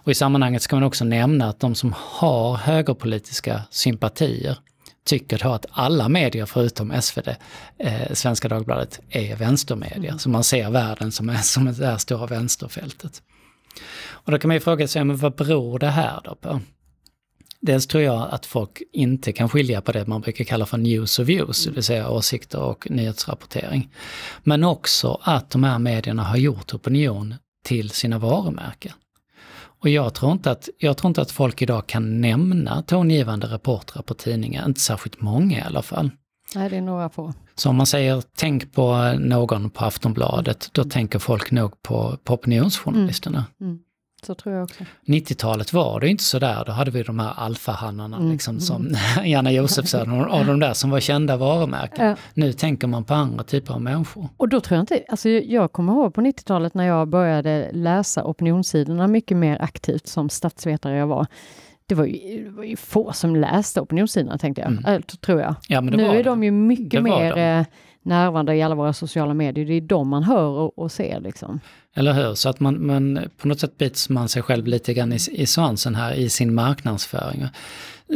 Och 0.08 0.12
i 0.12 0.16
sammanhanget 0.16 0.62
ska 0.62 0.76
man 0.76 0.84
också 0.84 1.06
nämna 1.06 1.50
att 1.50 1.60
de 1.60 1.76
som 1.76 1.94
har 1.98 2.56
högerpolitiska 2.56 3.62
sympatier 3.72 4.58
tycker 5.06 5.38
då 5.44 5.50
att 5.50 5.66
alla 5.72 6.10
medier 6.10 6.46
förutom 6.46 7.02
SvD, 7.02 7.36
eh, 7.80 8.14
Svenska 8.14 8.48
Dagbladet, 8.48 9.00
är 9.10 9.36
vänstermedier. 9.36 10.10
Mm. 10.10 10.20
Så 10.20 10.30
man 10.30 10.44
ser 10.44 10.70
världen 10.70 11.12
som, 11.12 11.30
är, 11.30 11.38
som 11.38 11.66
det 11.66 11.86
här 11.86 11.98
stora 11.98 12.26
vänsterfältet. 12.26 13.22
Och 14.10 14.32
då 14.32 14.40
kan 14.40 14.48
man 14.50 14.56
ju 14.56 14.62
fråga 14.62 14.88
sig, 14.88 15.04
men 15.04 15.18
vad 15.18 15.36
beror 15.36 15.80
det 15.80 15.90
här 15.90 16.22
då 16.24 16.36
på? 16.36 16.62
Dels 17.60 17.88
tror 17.88 18.04
jag 18.04 18.28
att 18.32 18.46
folk 18.46 18.82
inte 18.94 19.32
kan 19.32 19.50
skilja 19.50 19.82
på 19.82 19.92
det 19.92 20.08
man 20.08 20.22
brukar 20.22 20.44
kalla 20.46 20.66
för 20.66 20.78
news 20.78 21.20
och 21.20 21.30
views, 21.30 21.66
det 21.66 21.72
vill 21.72 21.84
säga 21.84 22.10
åsikter 22.10 22.60
och 22.60 22.92
nyhetsrapportering. 22.92 23.90
Men 24.44 24.64
också 24.64 25.20
att 25.22 25.50
de 25.50 25.64
här 25.64 25.80
medierna 25.80 26.24
har 26.24 26.38
gjort 26.38 26.74
opinion 26.74 27.36
till 27.64 27.90
sina 27.90 28.20
varumärken. 28.20 28.94
Och 29.80 29.90
jag 29.90 30.14
tror, 30.14 30.32
inte 30.32 30.52
att, 30.52 30.70
jag 30.78 30.98
tror 30.98 31.10
inte 31.10 31.22
att 31.22 31.32
folk 31.32 31.62
idag 31.62 31.88
kan 31.88 32.22
nämna 32.22 32.82
tongivande 32.82 33.48
reportrar 33.48 34.02
på 34.02 34.14
tidningar, 34.14 34.66
inte 34.66 34.80
särskilt 34.80 35.22
många 35.22 35.58
i 35.58 35.62
alla 35.62 35.82
fall. 35.82 36.10
Nej, 36.56 36.70
det 36.70 36.78
är 36.78 36.82
några 36.82 37.10
få. 37.10 37.34
Så 37.56 37.70
om 37.70 37.76
man 37.76 37.86
säger 37.86 38.24
tänk 38.36 38.74
på 38.74 39.14
någon 39.20 39.70
på 39.70 39.86
Aftonbladet, 39.86 40.70
då 40.72 40.84
tänker 40.84 41.20
folk 41.20 41.52
nog 41.52 41.82
på, 41.82 42.18
på 42.24 42.34
opinionsjournalisterna. 42.34 43.46
Mm. 43.62 43.72
Mm. 43.72 43.84
Så 44.24 44.36
tror 44.36 44.56
jag 44.56 44.64
också. 44.64 44.84
90-talet 45.06 45.74
var 45.74 46.00
det 46.00 46.10
inte 46.10 46.24
så 46.24 46.40
där. 46.40 46.64
Då 46.66 46.72
hade 46.72 46.92
vi 46.92 47.04
de 47.04 47.20
här 47.20 47.34
alfahannarna 47.38 48.18
mm. 48.18 48.32
liksom, 48.32 48.60
som 48.60 48.88
mm. 48.88 49.00
Janne 49.26 49.52
Josefsson 49.52 50.22
och 50.26 50.46
de 50.46 50.60
där 50.60 50.74
som 50.74 50.90
var 50.90 51.00
kända 51.00 51.38
varumärken. 51.38 52.06
Ja. 52.08 52.16
Nu 52.34 52.54
tänker 52.54 52.88
man 52.88 53.04
på 53.04 53.14
andra 53.14 53.44
typer 53.44 53.74
av 53.74 53.82
människor. 53.82 54.30
Och 54.38 54.50
då 54.50 54.62
tror 54.62 54.76
jag 54.76 54.84
inte, 54.84 55.04
alltså 55.10 55.30
jag 55.30 55.72
kommer 55.72 55.94
ihåg 55.94 56.14
på 56.14 56.22
90-talet 56.22 56.74
när 56.74 56.88
jag 56.88 57.08
började 57.08 57.70
läsa 57.74 58.24
opinionssidorna 58.24 59.08
mycket 59.08 59.38
mer 59.38 59.62
aktivt 59.62 60.08
som 60.08 60.30
statsvetare 60.30 60.98
jag 60.98 61.08
var. 61.08 61.28
det 61.86 61.96
var, 61.96 62.06
ju, 62.06 62.44
det 62.44 62.50
var 62.50 62.64
ju 62.64 62.76
få 62.76 63.14
som 63.14 63.36
läste 63.36 63.82
opinionssidorna 63.82 64.38
tänkte 64.38 64.62
jag, 64.62 64.88
mm. 64.88 65.02
tror 65.02 65.42
jag. 65.42 65.56
Ja, 65.68 65.82
nu 65.82 66.06
är 66.06 66.24
de 66.24 66.44
ju 66.44 66.52
mycket 66.52 67.04
mer 67.04 67.36
de. 67.36 67.66
Närvarande 68.08 68.56
i 68.56 68.62
alla 68.62 68.76
våra 68.76 68.94
sociala 68.94 69.34
medier. 69.34 69.66
Det 69.66 69.74
är 69.74 69.82
de 69.82 70.10
man 70.10 70.24
hör 70.24 70.50
och, 70.50 70.80
och 70.80 70.92
ser 70.92 71.20
liksom. 71.20 71.60
Eller 71.96 72.14
hur? 72.14 72.36
Så 72.36 72.50
att 72.50 72.60
man, 72.60 72.86
man 72.86 73.20
på 73.38 73.48
något 73.48 73.60
sätt 73.60 73.78
bits 73.78 74.10
man 74.10 74.30
sig 74.30 74.42
själv 74.42 74.68
lite 74.68 74.94
grann 74.94 75.14
i, 75.14 75.18
i 75.32 75.46
svansen 75.46 75.96
här 75.96 76.14
i 76.14 76.30
sin 76.30 76.56
marknadsföring. 76.56 77.48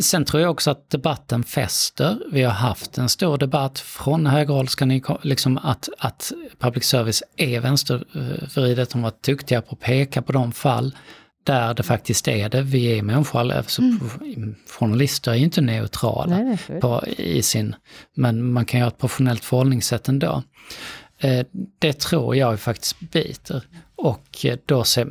Sen 0.01 0.25
tror 0.25 0.41
jag 0.41 0.51
också 0.51 0.71
att 0.71 0.89
debatten 0.89 1.43
fäster. 1.43 2.17
Vi 2.31 2.43
har 2.43 2.51
haft 2.51 2.97
en 2.97 3.09
stor 3.09 3.37
debatt 3.37 3.79
från 3.79 4.25
högerhåll, 4.25 4.67
ska 4.67 4.85
ni, 4.85 5.03
liksom 5.21 5.57
att, 5.57 5.89
att 5.97 6.31
public 6.59 6.83
service 6.83 7.23
är 7.37 7.59
vänstervridet. 7.59 8.89
De 8.89 9.01
var 9.01 9.13
duktiga 9.25 9.61
på 9.61 9.71
att 9.71 9.79
peka 9.79 10.21
på 10.21 10.31
de 10.31 10.51
fall 10.51 10.95
där 11.43 11.73
det 11.73 11.83
faktiskt 11.83 12.27
är 12.27 12.49
det. 12.49 12.61
Vi 12.61 12.99
är 12.99 13.01
människor, 13.01 13.51
alltså, 13.51 13.81
mm. 13.81 14.55
journalister 14.67 15.31
är 15.31 15.35
ju 15.35 15.43
inte 15.43 15.61
neutrala 15.61 16.37
Nej, 16.37 16.79
på, 16.81 17.03
i 17.17 17.41
sin, 17.41 17.75
men 18.15 18.53
man 18.53 18.65
kan 18.65 18.79
ju 18.79 18.83
ha 18.83 18.87
ett 18.87 18.97
professionellt 18.97 19.45
förhållningssätt 19.45 20.07
ändå. 20.07 20.43
Eh, 21.17 21.45
det 21.79 21.99
tror 21.99 22.35
jag 22.35 22.59
faktiskt 22.59 22.99
biter. 22.99 23.63
Och 23.95 24.45
eh, 24.45 24.57
då 24.65 24.83
ser, 24.83 25.07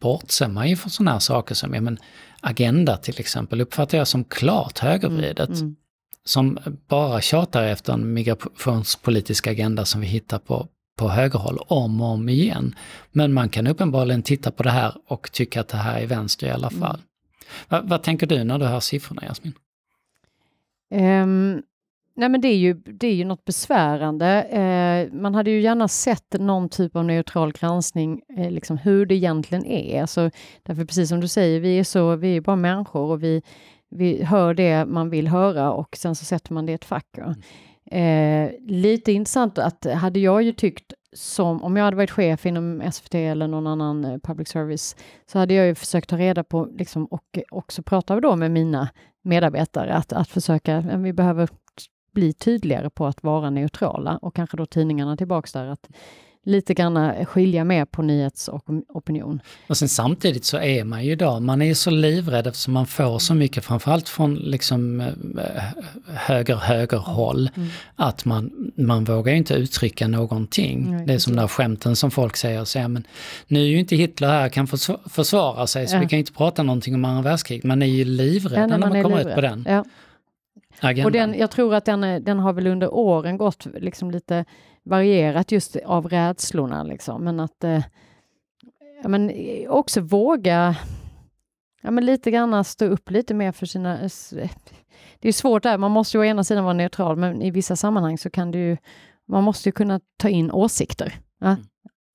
bortser 0.00 0.48
man 0.48 0.68
ju 0.68 0.76
från 0.76 0.90
sådana 0.90 1.10
här 1.10 1.18
saker 1.18 1.54
som, 1.54 1.74
ja 1.74 1.80
men 1.80 1.98
Agenda 2.40 2.96
till 2.96 3.20
exempel 3.20 3.60
uppfattar 3.60 3.98
jag 3.98 4.08
som 4.08 4.24
klart 4.24 4.78
högervridet. 4.78 5.48
Mm, 5.48 5.60
mm. 5.60 5.76
Som 6.24 6.58
bara 6.88 7.20
tjatar 7.20 7.62
efter 7.62 7.92
en 7.92 8.12
migrationspolitisk 8.12 9.46
agenda 9.46 9.84
som 9.84 10.00
vi 10.00 10.06
hittar 10.06 10.38
på, 10.38 10.68
på 10.98 11.08
högerhåll 11.08 11.58
om 11.66 12.00
och 12.00 12.06
om 12.06 12.28
igen. 12.28 12.74
Men 13.12 13.32
man 13.32 13.48
kan 13.48 13.66
uppenbarligen 13.66 14.22
titta 14.22 14.50
på 14.50 14.62
det 14.62 14.70
här 14.70 14.92
och 15.06 15.32
tycka 15.32 15.60
att 15.60 15.68
det 15.68 15.76
här 15.76 16.00
är 16.00 16.06
vänster 16.06 16.46
i 16.46 16.50
alla 16.50 16.68
mm. 16.68 16.80
fall. 16.80 17.00
Va, 17.68 17.80
vad 17.84 18.02
tänker 18.02 18.26
du 18.26 18.44
när 18.44 18.58
du 18.58 18.64
hör 18.64 18.80
siffrorna 18.80 19.22
Jasmin? 19.22 19.52
Um, 20.94 21.62
nej 22.16 22.28
men 22.28 22.40
det 22.40 22.48
är 22.48 22.56
ju, 22.56 22.74
det 22.74 23.06
är 23.06 23.14
ju 23.14 23.24
något 23.24 23.44
besvärande. 23.44 24.46
Uh, 24.52 25.20
man 25.20 25.34
hade 25.34 25.50
ju 25.50 25.60
gärna 25.60 25.88
sett 25.88 26.32
någon 26.32 26.68
typ 26.68 26.96
av 26.96 27.04
neutral 27.04 27.52
granskning, 27.52 28.20
uh, 28.38 28.50
liksom 28.50 28.78
hur 28.78 29.06
det 29.06 29.14
egentligen 29.14 29.66
är. 29.66 30.00
Alltså, 30.00 30.30
därför 30.62 30.84
precis 30.84 31.08
som 31.08 31.20
du 31.20 31.28
säger, 31.28 31.60
vi 31.60 31.78
är, 31.78 31.84
så, 31.84 32.16
vi 32.16 32.36
är 32.36 32.40
bara 32.40 32.56
människor 32.56 33.10
och 33.10 33.22
vi, 33.22 33.42
vi 33.90 34.24
hör 34.24 34.54
det 34.54 34.86
man 34.86 35.10
vill 35.10 35.28
höra 35.28 35.72
och 35.72 35.96
sen 35.96 36.14
så 36.14 36.24
sätter 36.24 36.52
man 36.52 36.66
det 36.66 36.72
i 36.72 36.74
ett 36.74 36.84
fack. 36.84 37.18
Mm. 37.18 37.34
Eh, 37.90 38.50
lite 38.66 39.12
intressant 39.12 39.58
att 39.58 39.86
hade 39.94 40.20
jag 40.20 40.42
ju 40.42 40.52
tyckt 40.52 40.92
som 41.12 41.62
om 41.62 41.76
jag 41.76 41.84
hade 41.84 41.96
varit 41.96 42.10
chef 42.10 42.46
inom 42.46 42.90
SVT 42.92 43.14
eller 43.14 43.48
någon 43.48 43.66
annan 43.66 44.04
eh, 44.04 44.18
public 44.18 44.48
service 44.48 44.96
så 45.26 45.38
hade 45.38 45.54
jag 45.54 45.66
ju 45.66 45.74
försökt 45.74 46.08
ta 46.08 46.16
reda 46.16 46.44
på 46.44 46.64
liksom, 46.64 47.04
och 47.04 47.38
också 47.50 47.82
prata 47.82 48.20
då 48.20 48.36
med 48.36 48.50
mina 48.50 48.88
medarbetare 49.22 49.94
att, 49.94 50.12
att 50.12 50.28
försöka, 50.28 50.80
vi 50.80 51.12
behöver 51.12 51.48
bli 52.12 52.32
tydligare 52.32 52.90
på 52.90 53.06
att 53.06 53.22
vara 53.22 53.50
neutrala 53.50 54.16
och 54.16 54.34
kanske 54.34 54.56
då 54.56 54.66
tidningarna 54.66 55.16
tillbaks 55.16 55.52
där 55.52 55.66
att 55.66 55.88
lite 56.44 56.74
grann 56.74 57.24
skilja 57.24 57.64
mer 57.64 57.84
på 57.84 58.02
nyhets 58.02 58.48
och 58.48 58.64
opinion. 58.88 59.40
Och 59.66 59.76
sen 59.76 59.88
samtidigt 59.88 60.44
så 60.44 60.58
är 60.58 60.84
man 60.84 61.04
ju 61.04 61.12
idag, 61.12 61.42
man 61.42 61.62
är 61.62 61.66
ju 61.66 61.74
så 61.74 61.90
livrädd 61.90 62.46
eftersom 62.46 62.74
man 62.74 62.86
får 62.86 63.18
så 63.18 63.34
mycket, 63.34 63.64
framförallt 63.64 64.08
från 64.08 64.34
liksom 64.34 65.00
eh, 65.00 65.06
höger 66.06 66.56
högerhåll, 66.56 67.50
mm. 67.56 67.68
att 67.96 68.24
man, 68.24 68.72
man 68.76 69.04
vågar 69.04 69.34
inte 69.34 69.54
uttrycka 69.54 70.08
någonting. 70.08 70.90
Nej, 70.90 71.06
det 71.06 71.14
är 71.14 71.18
som 71.18 71.36
de 71.36 71.40
där 71.40 71.48
skämten 71.48 71.96
som 71.96 72.10
folk 72.10 72.36
säger, 72.36 72.64
så, 72.64 72.88
men 72.88 73.06
nu 73.46 73.60
är 73.60 73.64
ju 73.64 73.78
inte 73.78 73.96
Hitler 73.96 74.28
här, 74.28 74.48
kan 74.48 74.66
försvara 75.10 75.66
sig, 75.66 75.86
så 75.88 75.96
ja. 75.96 76.00
vi 76.00 76.06
kan 76.06 76.18
inte 76.18 76.32
prata 76.32 76.62
någonting 76.62 76.94
om 76.94 77.04
andra 77.04 77.22
världskriget. 77.22 77.64
Man 77.64 77.82
är 77.82 77.86
ju 77.86 78.04
livrädd 78.04 78.62
ja, 78.62 78.66
när 78.66 78.78
man, 78.78 78.92
man 78.92 79.02
kommer 79.02 79.16
livrädd. 79.16 79.32
ut 79.32 79.34
på 79.34 79.40
den. 79.40 79.64
Ja. 79.68 79.84
Agendan. 80.80 81.04
Och 81.04 81.12
den, 81.12 81.38
jag 81.38 81.50
tror 81.50 81.74
att 81.74 81.84
den, 81.84 82.24
den 82.24 82.38
har 82.38 82.52
väl 82.52 82.66
under 82.66 82.94
åren 82.94 83.36
gått 83.36 83.66
liksom 83.74 84.10
lite 84.10 84.44
varierat 84.88 85.52
just 85.52 85.76
av 85.76 86.08
rädslorna 86.08 86.82
liksom. 86.82 87.24
Men 87.24 87.40
att 87.40 87.64
eh, 87.64 87.82
ja, 89.02 89.08
men 89.08 89.32
också 89.68 90.00
våga 90.00 90.76
ja, 91.82 91.90
men 91.90 92.06
lite 92.06 92.30
grann 92.30 92.64
stå 92.64 92.84
upp 92.84 93.10
lite 93.10 93.34
mer 93.34 93.52
för 93.52 93.66
sina... 93.66 93.98
Det 95.20 95.28
är 95.28 95.32
svårt 95.32 95.62
där, 95.62 95.78
man 95.78 95.90
måste 95.90 96.16
ju 96.16 96.20
å 96.20 96.24
ena 96.24 96.44
sidan 96.44 96.64
vara 96.64 96.74
neutral, 96.74 97.16
men 97.16 97.42
i 97.42 97.50
vissa 97.50 97.76
sammanhang 97.76 98.18
så 98.18 98.30
kan 98.30 98.52
ju... 98.52 98.76
Man 99.28 99.44
måste 99.44 99.68
ju 99.68 99.72
kunna 99.72 100.00
ta 100.16 100.28
in 100.28 100.50
åsikter. 100.50 101.14
Ja? 101.40 101.46
Mm. 101.46 101.62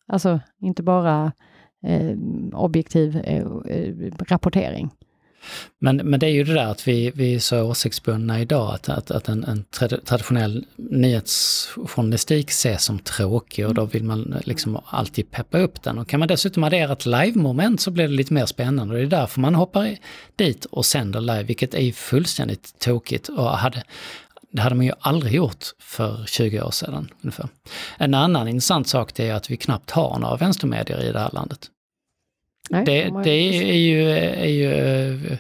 Alltså 0.07 0.39
inte 0.59 0.83
bara 0.83 1.31
eh, 1.83 2.17
objektiv 2.53 3.17
eh, 3.17 3.45
eh 3.67 4.11
rapportering. 4.19 4.89
Men, 5.79 5.97
men 5.97 6.19
det 6.19 6.25
är 6.25 6.31
ju 6.31 6.43
det 6.43 6.53
där 6.53 6.65
att 6.65 6.87
vi, 6.87 7.11
vi 7.15 7.35
är 7.35 7.39
så 7.39 7.61
åsiktsbundna 7.61 8.41
idag 8.41 8.73
att, 8.73 8.89
att, 8.89 9.11
att 9.11 9.29
en, 9.29 9.43
en 9.43 9.65
traditionell 10.05 10.65
nyhetsjournalistik 10.75 12.49
ses 12.49 12.83
som 12.83 12.99
tråkig 12.99 13.67
och 13.67 13.73
då 13.73 13.85
vill 13.85 14.03
man 14.03 14.35
liksom 14.43 14.79
alltid 14.85 15.31
peppa 15.31 15.57
upp 15.59 15.83
den. 15.83 15.97
Och 15.97 16.07
kan 16.07 16.19
man 16.19 16.27
dessutom 16.27 16.63
addera 16.63 16.93
ett 16.93 17.05
live-moment 17.05 17.81
så 17.81 17.91
blir 17.91 18.07
det 18.07 18.13
lite 18.13 18.33
mer 18.33 18.45
spännande 18.45 18.93
och 18.93 18.99
det 18.99 19.05
är 19.05 19.19
därför 19.19 19.39
man 19.39 19.55
hoppar 19.55 19.97
dit 20.35 20.65
och 20.65 20.85
sänder 20.85 21.21
live, 21.21 21.43
vilket 21.43 21.73
är 21.73 21.91
fullständigt 21.91 22.79
tokigt 22.79 23.29
och 23.29 23.49
hade, 23.49 23.83
det 24.51 24.61
hade 24.61 24.75
man 24.75 24.85
ju 24.85 24.93
aldrig 24.99 25.33
gjort 25.33 25.65
för 25.79 26.25
20 26.27 26.61
år 26.61 26.71
sedan 26.71 27.09
ungefär. 27.21 27.47
En 27.97 28.13
annan 28.13 28.47
intressant 28.47 28.87
sak 28.87 29.19
är 29.19 29.33
att 29.33 29.51
vi 29.51 29.57
knappt 29.57 29.91
har 29.91 30.19
några 30.19 30.35
vänstermedier 30.35 31.03
i 31.03 31.11
det 31.11 31.19
här 31.19 31.29
landet. 31.33 31.69
Nej, 32.69 32.85
det, 32.85 33.23
det 33.23 33.31
är 33.31 33.77
ju, 33.77 34.09
är 34.11 34.45
ju 34.45 35.37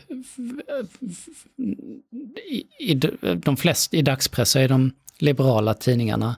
i, 2.49 2.65
i, 2.79 2.93
de 3.35 3.57
flesta, 3.57 3.97
i 3.97 4.01
dagspress 4.01 4.49
så 4.49 4.59
är 4.59 4.67
de 4.67 4.91
liberala 5.19 5.73
tidningarna 5.73 6.35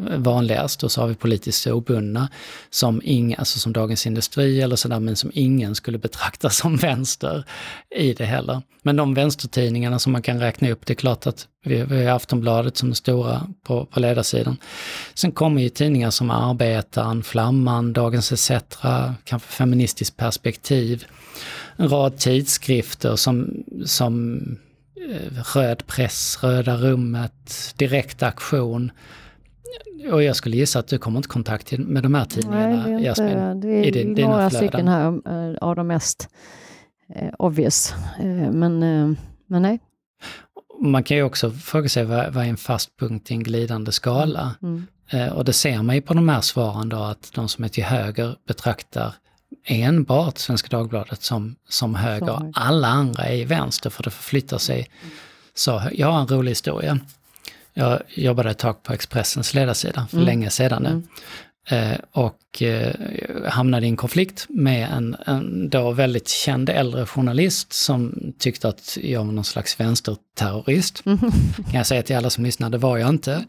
vanligast 0.00 0.84
och 0.84 0.92
så 0.92 1.00
har 1.00 1.08
vi 1.08 1.14
politiskt 1.14 1.66
obundna 1.66 2.28
som, 2.70 3.00
inga, 3.04 3.36
alltså 3.36 3.58
som 3.58 3.72
Dagens 3.72 4.06
Industri 4.06 4.60
eller 4.60 4.76
sådär, 4.76 5.00
men 5.00 5.16
som 5.16 5.30
ingen 5.34 5.74
skulle 5.74 5.98
betrakta 5.98 6.50
som 6.50 6.76
vänster 6.76 7.44
i 7.96 8.12
det 8.12 8.24
heller. 8.24 8.62
Men 8.82 8.96
de 8.96 9.14
vänstertidningarna 9.14 9.98
som 9.98 10.12
man 10.12 10.22
kan 10.22 10.40
räkna 10.40 10.70
upp, 10.70 10.86
det 10.86 10.92
är 10.92 10.94
klart 10.94 11.26
att 11.26 11.48
vi, 11.64 11.82
vi 11.82 12.04
har 12.04 12.16
Aftonbladet 12.16 12.76
som 12.76 12.90
är 12.90 12.94
stora 12.94 13.46
på, 13.62 13.86
på 13.86 14.00
ledarsidan. 14.00 14.56
Sen 15.14 15.32
kommer 15.32 15.62
ju 15.62 15.68
tidningar 15.68 16.10
som 16.10 16.30
Arbetaren, 16.30 17.22
Flamman, 17.22 17.92
Dagens 17.92 18.32
ETC, 18.32 18.50
kanske 19.24 19.48
Feministiskt 19.48 20.16
perspektiv, 20.16 21.06
en 21.76 21.88
rad 21.88 22.18
tidskrifter 22.18 23.16
som, 23.16 23.64
som 23.84 24.38
eh, 25.10 25.56
Röd 25.56 25.86
press, 25.86 26.38
Röda 26.42 26.76
rummet, 26.76 27.74
Direkt 27.76 28.22
aktion, 28.22 28.92
och 30.12 30.22
jag 30.22 30.36
skulle 30.36 30.56
gissa 30.56 30.78
att 30.78 30.88
du 30.88 30.98
kommer 30.98 31.18
inte 31.18 31.26
i 31.26 31.30
kontakt 31.30 31.72
med 31.78 32.02
de 32.02 32.14
här 32.14 32.24
tidningarna, 32.24 32.76
Nej, 32.76 32.84
det 32.84 32.90
är 32.90 32.94
inte, 32.94 33.04
Jasmin? 33.04 33.60
Det 33.60 33.68
är 33.68 33.96
i 33.96 34.24
några 34.24 34.50
stycken 34.50 34.88
här 34.88 35.06
eh, 35.06 35.56
av 35.60 35.76
de 35.76 35.86
mest 35.86 36.28
eh, 37.14 37.28
obvious. 37.38 37.94
Eh, 38.20 38.52
men, 38.52 38.78
men 39.46 39.62
nej. 39.62 39.80
Man 40.80 41.04
kan 41.04 41.16
ju 41.16 41.22
också 41.22 41.50
fråga 41.50 41.88
sig 41.88 42.04
vad, 42.04 42.32
vad 42.32 42.44
är 42.44 42.48
en 42.48 42.56
fast 42.56 42.96
punkt 42.96 43.30
i 43.30 43.34
en 43.34 43.42
glidande 43.42 43.92
skala? 43.92 44.54
Mm. 44.62 44.86
Eh, 45.10 45.28
och 45.28 45.44
det 45.44 45.52
ser 45.52 45.82
man 45.82 45.94
ju 45.94 46.02
på 46.02 46.14
de 46.14 46.28
här 46.28 46.40
svaren 46.40 46.88
då 46.88 46.96
att 46.96 47.32
de 47.34 47.48
som 47.48 47.64
är 47.64 47.68
till 47.68 47.84
höger 47.84 48.36
betraktar 48.46 49.14
enbart 49.64 50.38
Svenska 50.38 50.76
Dagbladet 50.76 51.22
som, 51.22 51.56
som 51.68 51.94
höger. 51.94 52.36
Som 52.36 52.52
Alla 52.54 52.88
andra 52.88 53.24
är 53.24 53.36
i 53.36 53.44
vänster 53.44 53.90
för 53.90 54.02
det 54.02 54.10
förflyttar 54.10 54.58
sig. 54.58 54.88
Mm. 55.02 55.14
Så 55.54 55.82
jag 55.92 56.06
har 56.06 56.20
en 56.20 56.28
rolig 56.28 56.50
historia. 56.50 56.98
Jag 57.74 58.00
jobbade 58.08 58.50
ett 58.50 58.58
tag 58.58 58.82
på 58.82 58.92
Expressens 58.92 59.54
ledarsida 59.54 60.06
för 60.10 60.16
mm. 60.16 60.26
länge 60.26 60.50
sedan 60.50 60.82
nu. 60.82 60.88
Mm. 60.88 61.02
Eh, 61.68 61.98
och 62.12 62.62
eh, 62.62 62.94
hamnade 63.48 63.86
i 63.86 63.88
en 63.88 63.96
konflikt 63.96 64.46
med 64.48 64.88
en, 64.92 65.16
en 65.26 65.68
då 65.68 65.90
väldigt 65.90 66.28
känd 66.28 66.68
äldre 66.68 67.06
journalist 67.06 67.72
som 67.72 68.32
tyckte 68.38 68.68
att 68.68 68.98
jag 69.02 69.24
var 69.24 69.32
någon 69.32 69.44
slags 69.44 69.80
vänsterterrorist. 69.80 71.06
Mm. 71.06 71.18
Kan 71.56 71.74
jag 71.74 71.86
säga 71.86 72.02
till 72.02 72.16
alla 72.16 72.30
som 72.30 72.44
lyssnar, 72.44 72.70
det 72.70 72.78
var 72.78 72.98
jag 72.98 73.08
inte. 73.08 73.44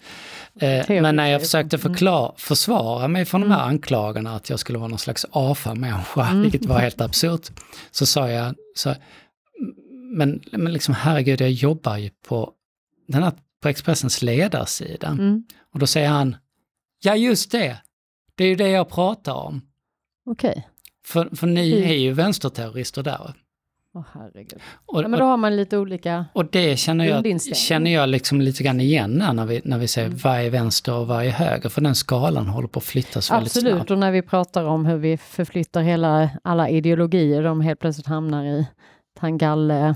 Eh, 0.60 1.02
men 1.02 1.16
när 1.16 1.28
jag 1.28 1.42
försökte 1.42 1.76
mm. 1.76 1.82
förklara, 1.82 2.32
försvara 2.38 3.08
mig 3.08 3.26
från 3.26 3.42
de 3.42 3.52
här 3.52 3.64
mm. 3.64 3.70
anklagarna 3.70 4.36
att 4.36 4.50
jag 4.50 4.60
skulle 4.60 4.80
vara 4.80 4.90
någon 4.90 5.00
slags 5.00 5.26
AFA-människa, 5.32 6.28
mm. 6.28 6.42
vilket 6.42 6.66
var 6.66 6.80
helt 6.80 7.02
absurt, 7.02 7.52
så 7.92 8.06
sa 8.06 8.30
jag 8.30 8.56
så, 8.76 8.96
men, 10.18 10.42
men 10.52 10.74
liksom 10.74 10.94
herregud, 10.94 11.42
jag 11.42 11.52
jobbar 11.52 11.98
ju 11.98 12.10
på 12.28 12.52
den 13.08 13.24
här 13.24 13.32
på 13.64 13.70
Expressens 13.70 14.22
ledarsida. 14.22 15.08
Mm. 15.08 15.44
Och 15.74 15.80
då 15.80 15.88
säger 15.88 16.10
han, 16.10 16.36
ja 17.04 17.16
just 17.16 17.52
det, 17.52 17.78
det 18.36 18.44
är 18.44 18.48
ju 18.48 18.56
det 18.56 18.70
jag 18.70 18.90
pratar 18.90 19.34
om. 19.34 19.62
Okej. 20.26 20.50
Okay. 20.50 20.64
För, 21.06 21.36
för 21.36 21.48
ni 21.48 21.82
är 21.82 21.94
ju 21.94 22.14
vänsterterrorister 22.14 23.04
där. 23.04 23.34
Åh 23.96 24.04
herregud. 24.14 24.62
Och, 24.86 25.04
ja, 25.04 25.08
men 25.08 25.20
då 25.20 25.26
har 25.26 25.38
man 25.38 25.56
lite 25.56 25.78
olika 25.78 26.26
Och 26.34 26.46
det 26.46 26.80
känner 26.80 27.06
jag, 27.06 27.42
känner 27.42 27.92
jag 27.92 28.10
liksom 28.10 28.42
lite 28.42 28.64
grann 28.64 28.82
igen 28.82 29.24
när 29.34 29.46
vi, 29.46 29.62
när 29.64 29.78
vi 29.78 29.88
säger 29.88 30.08
mm. 30.08 30.20
vad 30.24 30.40
är 30.40 30.50
vänster 30.50 30.94
och 30.94 31.08
vad 31.08 31.26
är 31.26 31.30
höger, 31.30 31.70
för 31.70 31.82
den 31.82 31.96
skalan 31.96 32.48
håller 32.48 32.68
på 32.68 32.80
att 32.80 32.86
flyttas 32.86 33.18
Absolut, 33.18 33.40
väldigt 33.40 33.52
snabbt. 33.52 33.68
Absolut, 33.68 33.92
och 33.92 33.98
när 33.98 34.12
vi 34.12 34.22
pratar 34.22 34.64
om 34.64 34.86
hur 34.86 34.98
vi 34.98 35.18
förflyttar 35.18 35.82
hela, 35.82 36.30
alla 36.44 36.70
ideologier, 36.70 37.44
de 37.44 37.62
helt 37.62 37.80
plötsligt 37.80 38.08
hamnar 38.08 38.46
i 38.46 38.68
han 39.20 39.38
galle... 39.38 39.96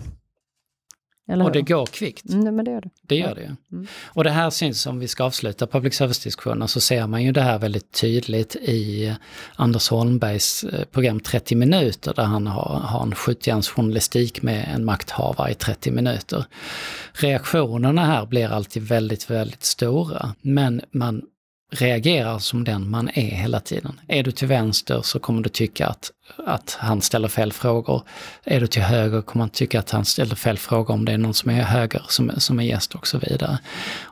Eller 1.29 1.45
Och 1.45 1.51
det 1.51 1.61
går 1.61 1.85
kvickt. 1.85 2.29
Mm, 2.29 2.55
men 2.55 2.65
det 2.65 2.71
gör 2.71 2.81
det. 2.81 2.89
Det 3.01 3.15
gör 3.15 3.35
det. 3.35 3.55
Mm. 3.71 3.87
Och 4.03 4.23
det 4.23 4.29
här 4.29 4.49
syns, 4.49 4.85
om 4.85 4.99
vi 4.99 5.07
ska 5.07 5.23
avsluta 5.23 5.67
public 5.67 5.95
service-diskussionen, 5.95 6.67
så 6.67 6.79
ser 6.79 7.07
man 7.07 7.23
ju 7.23 7.31
det 7.31 7.41
här 7.41 7.59
väldigt 7.59 7.91
tydligt 7.91 8.55
i 8.55 9.15
Anders 9.55 9.89
Holmbergs 9.89 10.63
eh, 10.63 10.85
program 10.85 11.19
30 11.19 11.55
minuter, 11.55 12.13
där 12.13 12.23
han 12.23 12.47
har, 12.47 12.79
har 12.79 13.03
en 13.03 13.15
skjutjärnsjournalistik 13.15 14.41
med 14.41 14.69
en 14.73 14.85
makthavare 14.85 15.51
i 15.51 15.55
30 15.55 15.91
minuter. 15.91 16.45
Reaktionerna 17.13 18.05
här 18.05 18.25
blir 18.25 18.49
alltid 18.49 18.83
väldigt, 18.83 19.29
väldigt 19.29 19.63
stora, 19.63 20.33
men 20.41 20.81
man 20.91 21.21
reagerar 21.71 22.39
som 22.39 22.63
den 22.63 22.89
man 22.89 23.09
är 23.09 23.35
hela 23.35 23.59
tiden. 23.59 23.99
Är 24.07 24.23
du 24.23 24.31
till 24.31 24.47
vänster 24.47 25.01
så 25.01 25.19
kommer 25.19 25.41
du 25.41 25.49
tycka 25.49 25.87
att, 25.87 26.11
att 26.45 26.77
han 26.79 27.01
ställer 27.01 27.27
fel 27.27 27.53
frågor. 27.53 28.01
Är 28.43 28.59
du 28.59 28.67
till 28.67 28.81
höger 28.81 29.21
kommer 29.21 29.41
man 29.43 29.49
tycka 29.49 29.79
att 29.79 29.91
han 29.91 30.05
ställer 30.05 30.35
fel 30.35 30.57
frågor 30.57 30.93
om 30.93 31.05
det 31.05 31.11
är 31.11 31.17
någon 31.17 31.33
som 31.33 31.51
är 31.51 31.61
höger 31.61 32.01
som, 32.07 32.31
som 32.37 32.59
är 32.59 32.63
gäst 32.63 32.95
och 32.95 33.07
så 33.07 33.17
vidare. 33.17 33.59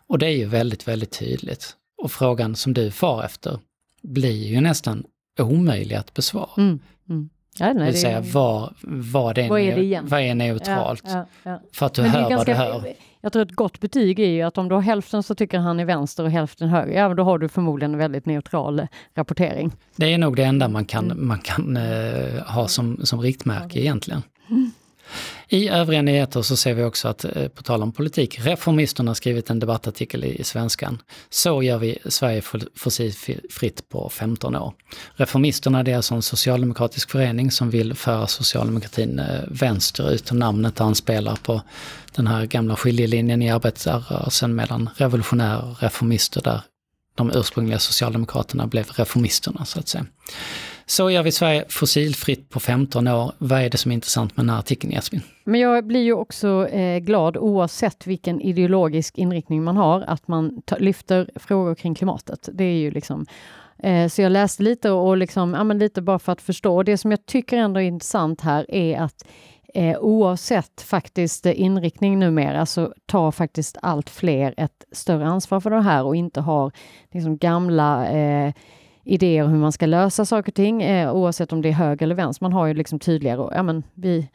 Och 0.07 0.19
det 0.19 0.25
är 0.25 0.37
ju 0.37 0.45
väldigt, 0.45 0.87
väldigt 0.87 1.19
tydligt. 1.19 1.75
Och 2.03 2.11
frågan 2.11 2.55
som 2.55 2.73
du 2.73 2.91
far 2.91 3.23
efter 3.23 3.59
blir 4.03 4.47
ju 4.47 4.61
nästan 4.61 5.03
omöjlig 5.39 5.95
att 5.95 6.13
besvara. 6.13 6.49
Mm. 6.57 6.79
Mm. 7.09 7.29
Ja, 7.59 7.65
nej, 7.65 7.75
det 7.75 7.85
vill 7.85 8.01
säga 8.01 8.21
vad, 8.21 8.73
vad, 8.83 9.37
är, 9.37 9.49
Vad 9.49 9.59
är 9.59 9.65
det 9.65 9.71
neu- 9.71 9.83
egentligen? 9.83 10.07
vad 10.07 10.21
är 10.21 10.35
neutralt? 10.35 11.03
Ja, 11.05 11.27
ja. 11.43 11.61
För 11.73 11.85
att 11.85 11.93
du 11.93 12.01
Men 12.01 12.11
hör 12.11 12.35
vad 12.37 12.45
du 12.45 12.53
hör. 12.53 12.93
Jag 13.25 13.33
tror 13.33 13.43
ett 13.43 13.51
gott 13.55 13.79
betyg 13.79 14.19
är 14.19 14.27
ju 14.29 14.41
att 14.41 14.57
om 14.57 14.69
du 14.69 14.75
har 14.75 14.81
hälften 14.81 15.23
så 15.23 15.35
tycker 15.35 15.57
han 15.57 15.79
är 15.79 15.85
vänster 15.85 16.23
och 16.23 16.31
hälften 16.31 16.69
höger, 16.69 16.93
ja 17.01 17.07
men 17.07 17.17
då 17.17 17.23
har 17.23 17.37
du 17.39 17.47
förmodligen 17.49 17.91
en 17.93 17.97
väldigt 17.99 18.25
neutral 18.25 18.79
eh, 18.79 18.85
rapportering. 19.15 19.71
Det 19.95 20.13
är 20.13 20.17
nog 20.17 20.35
det 20.35 20.43
enda 20.43 20.67
man 20.67 20.85
kan, 20.85 21.05
Mm. 21.11 21.27
man 21.27 21.39
kan 21.39 21.77
eh, 21.77 22.43
ha 22.47 22.67
som, 22.67 22.99
som 23.03 23.21
riktmärke 23.21 23.79
egentligen. 23.79 24.21
I 25.49 25.69
övriga 25.69 26.01
nyheter 26.01 26.41
så 26.41 26.57
ser 26.57 26.73
vi 26.73 26.83
också 26.83 27.07
att, 27.07 27.25
eh, 27.25 27.47
på 27.47 27.63
tal 27.63 27.83
om 27.83 27.91
politik, 27.91 28.39
Reformisterna 28.39 29.09
har 29.09 29.15
skrivit 29.15 29.49
en 29.49 29.59
debattartikel 29.59 30.23
i, 30.23 30.43
Svenskan. 30.43 31.01
Så 31.29 31.63
gör 31.63 31.77
vi 31.77 31.97
Sverige 32.05 32.41
fossilfritt 32.75 33.89
på 33.89 34.09
15 34.09 34.55
år. 34.55 34.73
Reformisterna 35.15 35.83
det 35.83 35.91
är 35.91 35.95
alltså 35.95 36.15
en 36.15 36.21
socialdemokratisk 36.21 37.11
förening 37.11 37.51
som 37.51 37.69
vill 37.69 37.93
föra 37.93 38.27
socialdemokratin 38.27 39.19
eh, 39.19 39.25
vänsterut 39.47 40.29
och 40.29 40.35
namnet 40.35 40.81
anspelar 40.81 41.35
på 41.35 41.61
den 42.15 42.27
här 42.27 42.45
gamla 42.45 42.75
skiljelinjen 42.75 43.41
i 43.41 43.49
arbetarrörelsen 43.49 44.55
mellan 44.55 44.89
revolutionärer 44.97 45.71
och 45.71 45.83
reformister 45.83 46.41
där 46.41 46.61
de 47.15 47.31
ursprungliga 47.35 47.79
socialdemokraterna 47.79 48.67
blev 48.67 48.85
reformisterna 48.95 49.65
så 49.65 49.79
att 49.79 49.87
säga. 49.87 50.05
Så 50.85 51.11
gör 51.11 51.23
vi 51.23 51.31
Sverige 51.31 51.65
fossilfritt 51.69 52.49
på 52.49 52.59
15 52.59 53.07
år. 53.07 53.31
Vad 53.37 53.61
är 53.61 53.69
det 53.69 53.77
som 53.77 53.91
är 53.91 53.95
intressant 53.95 54.37
med 54.37 54.45
den 54.45 54.49
här 54.49 54.59
artikeln 54.59 54.93
Jasmin? 54.93 55.21
Men 55.43 55.59
jag 55.59 55.87
blir 55.87 56.03
ju 56.03 56.13
också 56.13 56.67
eh, 56.67 56.99
glad 56.99 57.37
oavsett 57.37 58.07
vilken 58.07 58.41
ideologisk 58.41 59.17
inriktning 59.17 59.63
man 59.63 59.77
har, 59.77 60.01
att 60.01 60.27
man 60.27 60.61
lyfter 60.79 61.29
frågor 61.35 61.75
kring 61.75 61.95
klimatet. 61.95 62.49
Det 62.53 62.63
är 62.63 62.77
ju 62.77 62.91
liksom 62.91 63.25
eh, 63.83 64.07
så 64.07 64.21
jag 64.21 64.31
läste 64.31 64.63
lite 64.63 64.91
och 64.91 65.17
liksom, 65.17 65.53
ja, 65.53 65.63
men 65.63 65.79
lite 65.79 66.01
bara 66.01 66.19
för 66.19 66.31
att 66.31 66.41
förstå. 66.41 66.75
Och 66.75 66.85
det 66.85 66.97
som 66.97 67.11
jag 67.11 67.25
tycker 67.25 67.57
ändå 67.57 67.81
är 67.81 67.85
intressant 67.85 68.41
här 68.41 68.71
är 68.71 68.99
att 68.99 69.25
eh, 69.73 69.97
oavsett 69.99 70.81
faktiskt 70.81 71.45
inriktning 71.45 72.19
numera 72.19 72.65
så 72.65 72.93
tar 73.05 73.31
faktiskt 73.31 73.77
allt 73.81 74.09
fler 74.09 74.53
ett 74.57 74.85
större 74.91 75.25
ansvar 75.25 75.59
för 75.59 75.69
det 75.69 75.81
här 75.81 76.03
och 76.03 76.15
inte 76.15 76.41
har 76.41 76.71
liksom 77.11 77.37
gamla 77.37 78.09
eh, 78.09 78.53
idéer 79.05 79.43
om 79.43 79.51
hur 79.51 79.59
man 79.59 79.71
ska 79.71 79.85
lösa 79.85 80.25
saker 80.25 80.51
och 80.51 80.55
ting, 80.55 80.83
eh, 80.83 81.13
oavsett 81.13 81.53
om 81.53 81.61
det 81.61 81.69
är 81.69 81.73
höger 81.73 82.05
eller 82.05 82.15
vänster. 82.15 82.43
Man 82.43 82.53
har 82.53 82.67
ju 82.67 82.73
liksom 82.73 82.99
tydligare, 82.99 83.49
ja 83.55 83.63
men 83.63 83.83
vi 83.93 84.27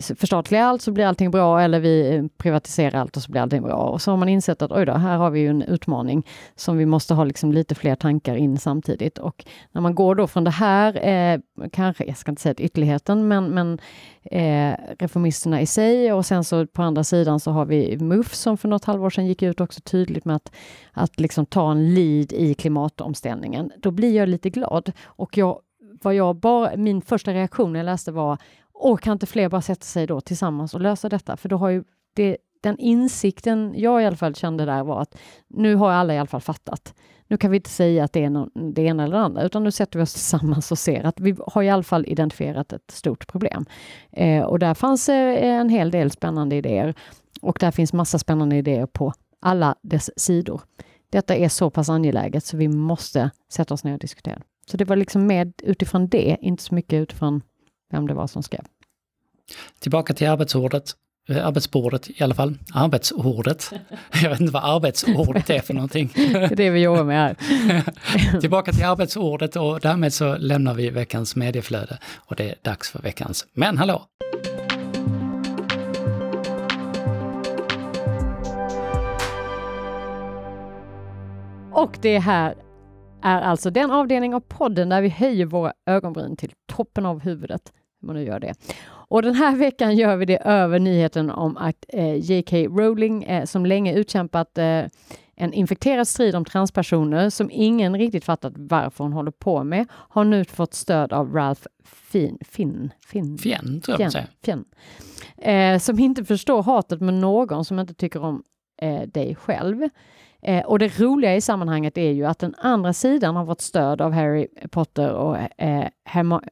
förstatliga 0.00 0.64
allt 0.64 0.82
så 0.82 0.92
blir 0.92 1.06
allting 1.06 1.30
bra 1.30 1.60
eller 1.60 1.80
vi 1.80 2.14
eh, 2.14 2.24
privatiserar 2.36 3.00
allt 3.00 3.16
och 3.16 3.22
så 3.22 3.30
blir 3.30 3.40
allting 3.40 3.62
bra. 3.62 3.76
Och 3.76 4.02
så 4.02 4.10
har 4.10 4.18
man 4.18 4.28
insett 4.28 4.62
att 4.62 4.72
oj 4.72 4.86
då, 4.86 4.92
här 4.92 5.16
har 5.16 5.30
vi 5.30 5.40
ju 5.40 5.48
en 5.48 5.62
utmaning 5.62 6.26
som 6.56 6.78
vi 6.78 6.86
måste 6.86 7.14
ha 7.14 7.24
liksom 7.24 7.52
lite 7.52 7.74
fler 7.74 7.94
tankar 7.94 8.36
in 8.36 8.58
samtidigt. 8.58 9.18
Och 9.18 9.44
när 9.72 9.80
man 9.80 9.94
går 9.94 10.14
då 10.14 10.26
från 10.26 10.44
det 10.44 10.50
här, 10.50 11.08
eh, 11.08 11.40
kanske, 11.72 12.04
jag 12.04 12.16
ska 12.16 12.30
inte 12.30 12.42
säga 12.42 12.54
till 12.54 12.66
ytterligheten, 12.66 13.28
men, 13.28 13.46
men 13.54 13.78
eh, 14.22 14.76
reformisterna 14.98 15.60
i 15.60 15.66
sig 15.66 16.12
och 16.12 16.26
sen 16.26 16.44
så 16.44 16.66
på 16.66 16.82
andra 16.82 17.04
sidan 17.04 17.40
så 17.40 17.50
har 17.50 17.64
vi 17.64 17.98
MUF 17.98 18.34
som 18.34 18.56
för 18.58 18.68
något 18.68 18.84
halvår 18.84 19.10
sedan 19.10 19.26
gick 19.26 19.42
ut 19.42 19.60
också 19.60 19.80
tydligt 19.80 20.24
med 20.24 20.36
att, 20.36 20.52
att 20.92 21.20
liksom 21.20 21.46
ta 21.46 21.70
en 21.70 21.94
lead 21.94 22.32
i 22.32 22.54
klimatomställningen. 22.54 23.70
Då 23.76 23.90
blir 23.90 24.16
jag 24.16 24.28
lite 24.28 24.50
glad 24.50 24.92
och 25.04 25.36
jag, 25.36 25.60
vad 26.02 26.14
jag 26.14 26.36
bara, 26.36 26.76
min 26.76 27.02
första 27.02 27.32
reaktion 27.32 27.72
när 27.72 27.80
jag 27.80 27.84
läste 27.84 28.12
var 28.12 28.38
och 28.82 29.00
kan 29.00 29.12
inte 29.12 29.26
fler 29.26 29.48
bara 29.48 29.62
sätta 29.62 29.84
sig 29.84 30.06
då 30.06 30.20
tillsammans 30.20 30.74
och 30.74 30.80
lösa 30.80 31.08
detta? 31.08 31.36
För 31.36 31.48
då 31.48 31.56
har 31.56 31.68
ju 31.68 31.84
det, 32.14 32.36
den 32.62 32.78
insikten 32.78 33.74
jag 33.76 34.02
i 34.02 34.06
alla 34.06 34.16
fall 34.16 34.34
kände 34.34 34.64
där 34.64 34.84
var 34.84 35.02
att 35.02 35.18
nu 35.48 35.74
har 35.74 35.92
alla 35.92 36.14
i 36.14 36.18
alla 36.18 36.26
fall 36.26 36.40
fattat. 36.40 36.94
Nu 37.28 37.36
kan 37.36 37.50
vi 37.50 37.56
inte 37.56 37.70
säga 37.70 38.04
att 38.04 38.12
det 38.12 38.24
är 38.24 38.30
någon, 38.30 38.74
det 38.74 38.82
ena 38.82 39.04
eller 39.04 39.16
det 39.16 39.22
andra, 39.22 39.42
utan 39.42 39.64
nu 39.64 39.70
sätter 39.70 39.98
vi 39.98 40.02
oss 40.02 40.12
tillsammans 40.12 40.72
och 40.72 40.78
ser 40.78 41.04
att 41.04 41.20
vi 41.20 41.36
har 41.46 41.62
i 41.62 41.70
alla 41.70 41.82
fall 41.82 42.04
identifierat 42.06 42.72
ett 42.72 42.90
stort 42.90 43.26
problem. 43.26 43.66
Eh, 44.10 44.42
och 44.42 44.58
där 44.58 44.74
fanns 44.74 45.08
eh, 45.08 45.44
en 45.44 45.68
hel 45.68 45.90
del 45.90 46.10
spännande 46.10 46.56
idéer 46.56 46.94
och 47.42 47.56
där 47.60 47.70
finns 47.70 47.92
massa 47.92 48.18
spännande 48.18 48.56
idéer 48.56 48.86
på 48.86 49.12
alla 49.40 49.74
dess 49.82 50.10
sidor. 50.16 50.60
Detta 51.10 51.36
är 51.36 51.48
så 51.48 51.70
pass 51.70 51.88
angeläget 51.88 52.44
så 52.44 52.56
vi 52.56 52.68
måste 52.68 53.30
sätta 53.52 53.74
oss 53.74 53.84
ner 53.84 53.92
och 53.92 53.98
diskutera. 53.98 54.42
Så 54.66 54.76
det 54.76 54.84
var 54.84 54.96
liksom 54.96 55.26
med 55.26 55.52
utifrån 55.62 56.08
det, 56.08 56.36
inte 56.40 56.62
så 56.62 56.74
mycket 56.74 57.02
utifrån 57.02 57.42
vem 57.92 58.06
det 58.06 58.14
var 58.14 58.26
som 58.26 58.42
skrev. 58.42 58.64
Tillbaka 59.82 60.14
till 60.14 60.28
arbetsordet. 60.28 60.90
eh, 61.28 61.46
Arbetsbordet 61.46 62.10
i 62.20 62.22
alla 62.24 62.34
fall. 62.34 62.58
Arbetsordet. 62.74 63.70
Jag 64.22 64.30
vet 64.30 64.40
inte 64.40 64.52
vad 64.52 64.64
arbetsordet 64.64 65.50
är 65.50 65.60
för 65.60 65.74
någonting. 65.74 66.12
Det 66.16 66.34
är 66.34 66.56
det 66.56 66.70
vi 66.70 66.80
jobbar 66.82 67.04
med 67.04 67.16
här. 67.18 68.40
Tillbaka 68.40 68.72
till 68.72 68.84
arbetsordet 68.84 69.56
och 69.56 69.80
därmed 69.80 70.12
så 70.12 70.36
lämnar 70.36 70.74
vi 70.74 70.90
veckans 70.90 71.36
medieflöde 71.36 71.98
och 72.16 72.36
det 72.36 72.50
är 72.50 72.54
dags 72.62 72.90
för 72.90 72.98
veckans 73.02 73.46
Men 73.54 73.78
hallå! 73.78 74.02
Och 81.72 81.98
det 82.02 82.18
här 82.18 82.54
är 83.22 83.40
alltså 83.42 83.70
den 83.70 83.90
avdelning 83.90 84.34
av 84.34 84.40
podden 84.40 84.88
där 84.88 85.02
vi 85.02 85.08
höjer 85.08 85.46
våra 85.46 85.72
ögonbryn 85.86 86.36
till 86.36 86.52
toppen 86.72 87.06
av 87.06 87.20
huvudet. 87.20 87.72
Hur 88.00 88.06
man 88.06 88.16
nu 88.16 88.24
gör 88.24 88.40
det. 88.40 88.54
Och 89.12 89.22
den 89.22 89.34
här 89.34 89.56
veckan 89.56 89.96
gör 89.96 90.16
vi 90.16 90.24
det 90.24 90.38
över 90.44 90.78
nyheten 90.78 91.30
om 91.30 91.56
att 91.56 91.84
eh, 91.88 92.14
J.K. 92.14 92.56
Rowling, 92.56 93.24
eh, 93.24 93.44
som 93.44 93.66
länge 93.66 93.94
utkämpat 93.94 94.58
eh, 94.58 94.84
en 95.36 95.52
infekterad 95.52 96.08
strid 96.08 96.34
om 96.34 96.44
transpersoner 96.44 97.30
som 97.30 97.50
ingen 97.52 97.98
riktigt 97.98 98.24
fattat 98.24 98.52
varför 98.56 99.04
hon 99.04 99.12
håller 99.12 99.30
på 99.30 99.64
med, 99.64 99.86
har 99.90 100.24
nu 100.24 100.44
fått 100.44 100.74
stöd 100.74 101.12
av 101.12 101.32
Ralph 101.34 101.62
Finn, 101.84 102.38
Finn, 102.48 102.90
Finn, 103.06 103.38
Fjän, 103.38 103.80
tror 103.80 104.00
jag. 104.00 104.12
Fjän, 104.44 104.64
eh, 105.36 105.78
som 105.78 105.98
inte 105.98 106.24
förstår 106.24 106.62
hatet 106.62 107.00
med 107.00 107.14
någon 107.14 107.64
som 107.64 107.78
inte 107.78 107.94
tycker 107.94 108.22
om 108.22 108.42
eh, 108.82 109.02
dig 109.02 109.34
själv. 109.34 109.88
Eh, 110.42 110.64
och 110.64 110.78
det 110.78 111.00
roliga 111.00 111.36
i 111.36 111.40
sammanhanget 111.40 111.98
är 111.98 112.10
ju 112.10 112.26
att 112.26 112.38
den 112.38 112.54
andra 112.58 112.92
sidan 112.92 113.36
har 113.36 113.46
fått 113.46 113.60
stöd 113.60 114.00
av 114.00 114.12
Harry 114.12 114.48
Potter 114.70 115.12
och 115.12 115.36
eh, 115.38 115.88
Herma- 116.08 116.42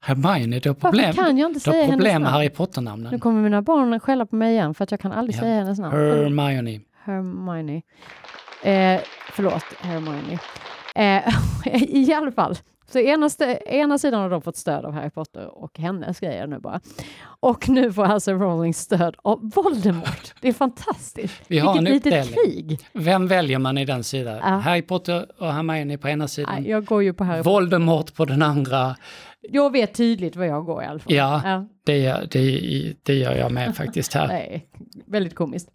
Hermione, 0.00 0.58
du 0.58 0.68
har 0.68 0.74
problem, 0.74 1.06
Varför 1.06 1.22
kan 1.22 1.38
jag 1.38 1.50
inte 1.50 1.70
du 1.70 1.76
har 1.76 1.86
problem 1.88 2.22
med? 2.22 2.32
Harry 2.32 2.44
Nu 2.44 2.50
Potter-namnen. 2.50 3.20
kommer 3.20 3.42
mina 3.42 3.62
barn 3.62 4.00
skälla 4.00 4.26
på 4.26 4.36
mig 4.36 4.52
igen 4.54 4.74
för 4.74 4.84
att 4.84 4.90
jag 4.90 5.00
kan 5.00 5.12
aldrig 5.12 5.36
Ja. 5.36 5.40
säga 5.40 5.54
hennes 5.54 5.78
namn. 5.78 5.96
Hermione. 5.96 6.80
Hermione. 7.04 7.82
Eh, 8.62 9.00
förlåt, 9.32 9.64
Hermione. 9.80 10.38
Eh, 10.94 11.34
I 11.94 12.14
alla 12.14 12.32
fall, 12.32 12.56
så 12.92 12.98
ena, 12.98 13.28
ena 13.66 13.98
sidan 13.98 14.20
har 14.20 14.30
de 14.30 14.42
fått 14.42 14.56
stöd 14.56 14.84
av 14.84 14.92
Harry 14.92 15.10
Potter 15.10 15.58
och 15.62 15.78
hennes 15.78 16.20
grejer 16.20 16.46
nu 16.46 16.58
bara. 16.58 16.80
Och 17.40 17.68
nu 17.68 17.92
får 17.92 18.04
alltså 18.04 18.32
Rowling 18.32 18.74
stöd 18.74 19.16
av 19.22 19.50
Voldemort. 19.54 20.34
Det 20.40 20.48
är 20.48 20.52
fantastiskt. 20.52 21.42
Vi 21.48 21.58
har 21.58 21.72
Vilket 21.74 21.88
en 21.88 21.94
litet 22.12 22.34
krig. 22.44 22.78
Vem 22.92 23.26
väljer 23.26 23.58
man 23.58 23.78
i 23.78 23.84
den 23.84 24.04
sidan? 24.04 24.36
Ja. 24.36 24.48
Harry 24.48 24.82
Potter 24.82 25.26
och 25.38 25.52
Hermione 25.52 25.98
på 25.98 26.08
ena 26.08 26.28
sidan. 26.28 26.54
Nej, 26.62 26.70
jag 26.70 26.84
går 26.84 27.02
ju 27.02 27.12
på 27.14 27.24
Harry 27.24 27.38
Potter. 27.38 27.50
Voldemort 27.50 28.14
på 28.14 28.24
den 28.24 28.42
andra. 28.42 28.96
Jag 29.40 29.72
vet 29.72 29.94
tydligt 29.94 30.36
vad 30.36 30.46
jag 30.46 30.64
går 30.64 30.82
i 30.82 30.86
alla 30.86 30.98
fall. 30.98 31.14
Ja. 31.14 31.66
Det, 31.84 31.98
gör- 31.98 32.26
det, 32.30 32.94
det 33.02 33.14
gör 33.14 33.34
jag 33.34 33.52
med 33.52 33.76
faktiskt 33.76 34.14
här. 34.14 34.28
Nej, 34.28 34.68
väldigt 35.06 35.34
komiskt. 35.34 35.68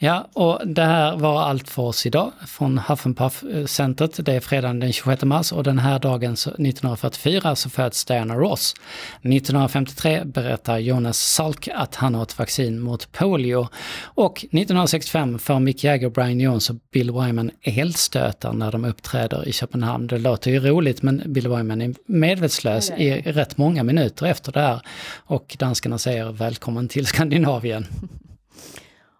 Ja, 0.00 0.28
och 0.32 0.60
det 0.66 0.84
här 0.84 1.16
var 1.16 1.42
allt 1.42 1.68
för 1.68 1.82
oss 1.82 2.06
idag 2.06 2.32
från 2.46 2.78
Huff 2.78 3.04
Puff-centret. 3.04 4.24
Det 4.24 4.32
är 4.32 4.40
fredagen 4.40 4.80
den 4.80 4.92
26 4.92 5.24
mars 5.24 5.52
och 5.52 5.62
den 5.62 5.78
här 5.78 5.98
dagen 5.98 6.32
1944 6.32 7.56
så 7.56 7.70
föds 7.70 8.04
Diana 8.04 8.34
Ross. 8.34 8.74
1953 9.22 10.22
berättar 10.24 10.78
Jonas 10.78 11.18
Salk 11.18 11.68
att 11.74 11.94
han 11.94 12.14
har 12.14 12.22
ett 12.22 12.38
vaccin 12.38 12.80
mot 12.80 13.12
polio. 13.12 13.68
Och 14.02 14.38
1965 14.38 15.38
får 15.38 15.60
Mick 15.60 15.84
Jagger, 15.84 16.08
Brian 16.08 16.40
Jones 16.40 16.70
och 16.70 16.76
Bill 16.92 17.10
Wyman 17.10 17.50
elstötar 17.62 18.52
när 18.52 18.72
de 18.72 18.84
uppträder 18.84 19.48
i 19.48 19.52
Köpenhamn. 19.52 20.06
Det 20.06 20.18
låter 20.18 20.50
ju 20.50 20.60
roligt 20.60 21.02
men 21.02 21.22
Bill 21.26 21.48
Wyman 21.48 21.82
är 21.82 21.94
medvetslös 22.06 22.90
i 22.90 23.20
rätt 23.20 23.56
många 23.56 23.82
minuter 23.82 24.26
efter 24.26 24.52
det 24.52 24.60
här. 24.60 24.80
Och 25.16 25.56
danskarna 25.58 25.98
säger 25.98 26.32
välkommen 26.32 26.88
till 26.88 27.06
Skandinavien. 27.06 27.86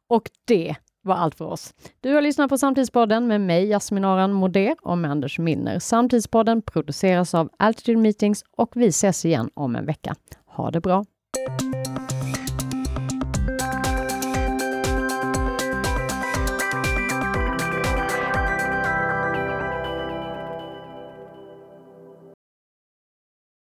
Och 0.08 0.30
det 0.44 0.76
var 1.02 1.14
allt 1.14 1.34
för 1.34 1.44
oss. 1.44 1.74
Du 2.00 2.14
har 2.14 2.22
lyssnat 2.22 2.48
på 2.48 2.58
Samtidspodden 2.58 3.26
med 3.26 3.40
mig, 3.40 3.68
Jasmin 3.68 4.04
Aran 4.04 4.32
Modé 4.32 4.74
och 4.82 4.98
med 4.98 5.10
Anders 5.10 5.38
Milner. 5.38 5.78
Samtidspodden 5.78 6.62
produceras 6.62 7.34
av 7.34 7.50
Altitude 7.56 7.98
Meetings 7.98 8.44
och 8.56 8.72
vi 8.76 8.86
ses 8.86 9.24
igen 9.24 9.50
om 9.54 9.76
en 9.76 9.86
vecka. 9.86 10.14
Ha 10.46 10.70
det 10.70 10.80
bra! 10.80 11.04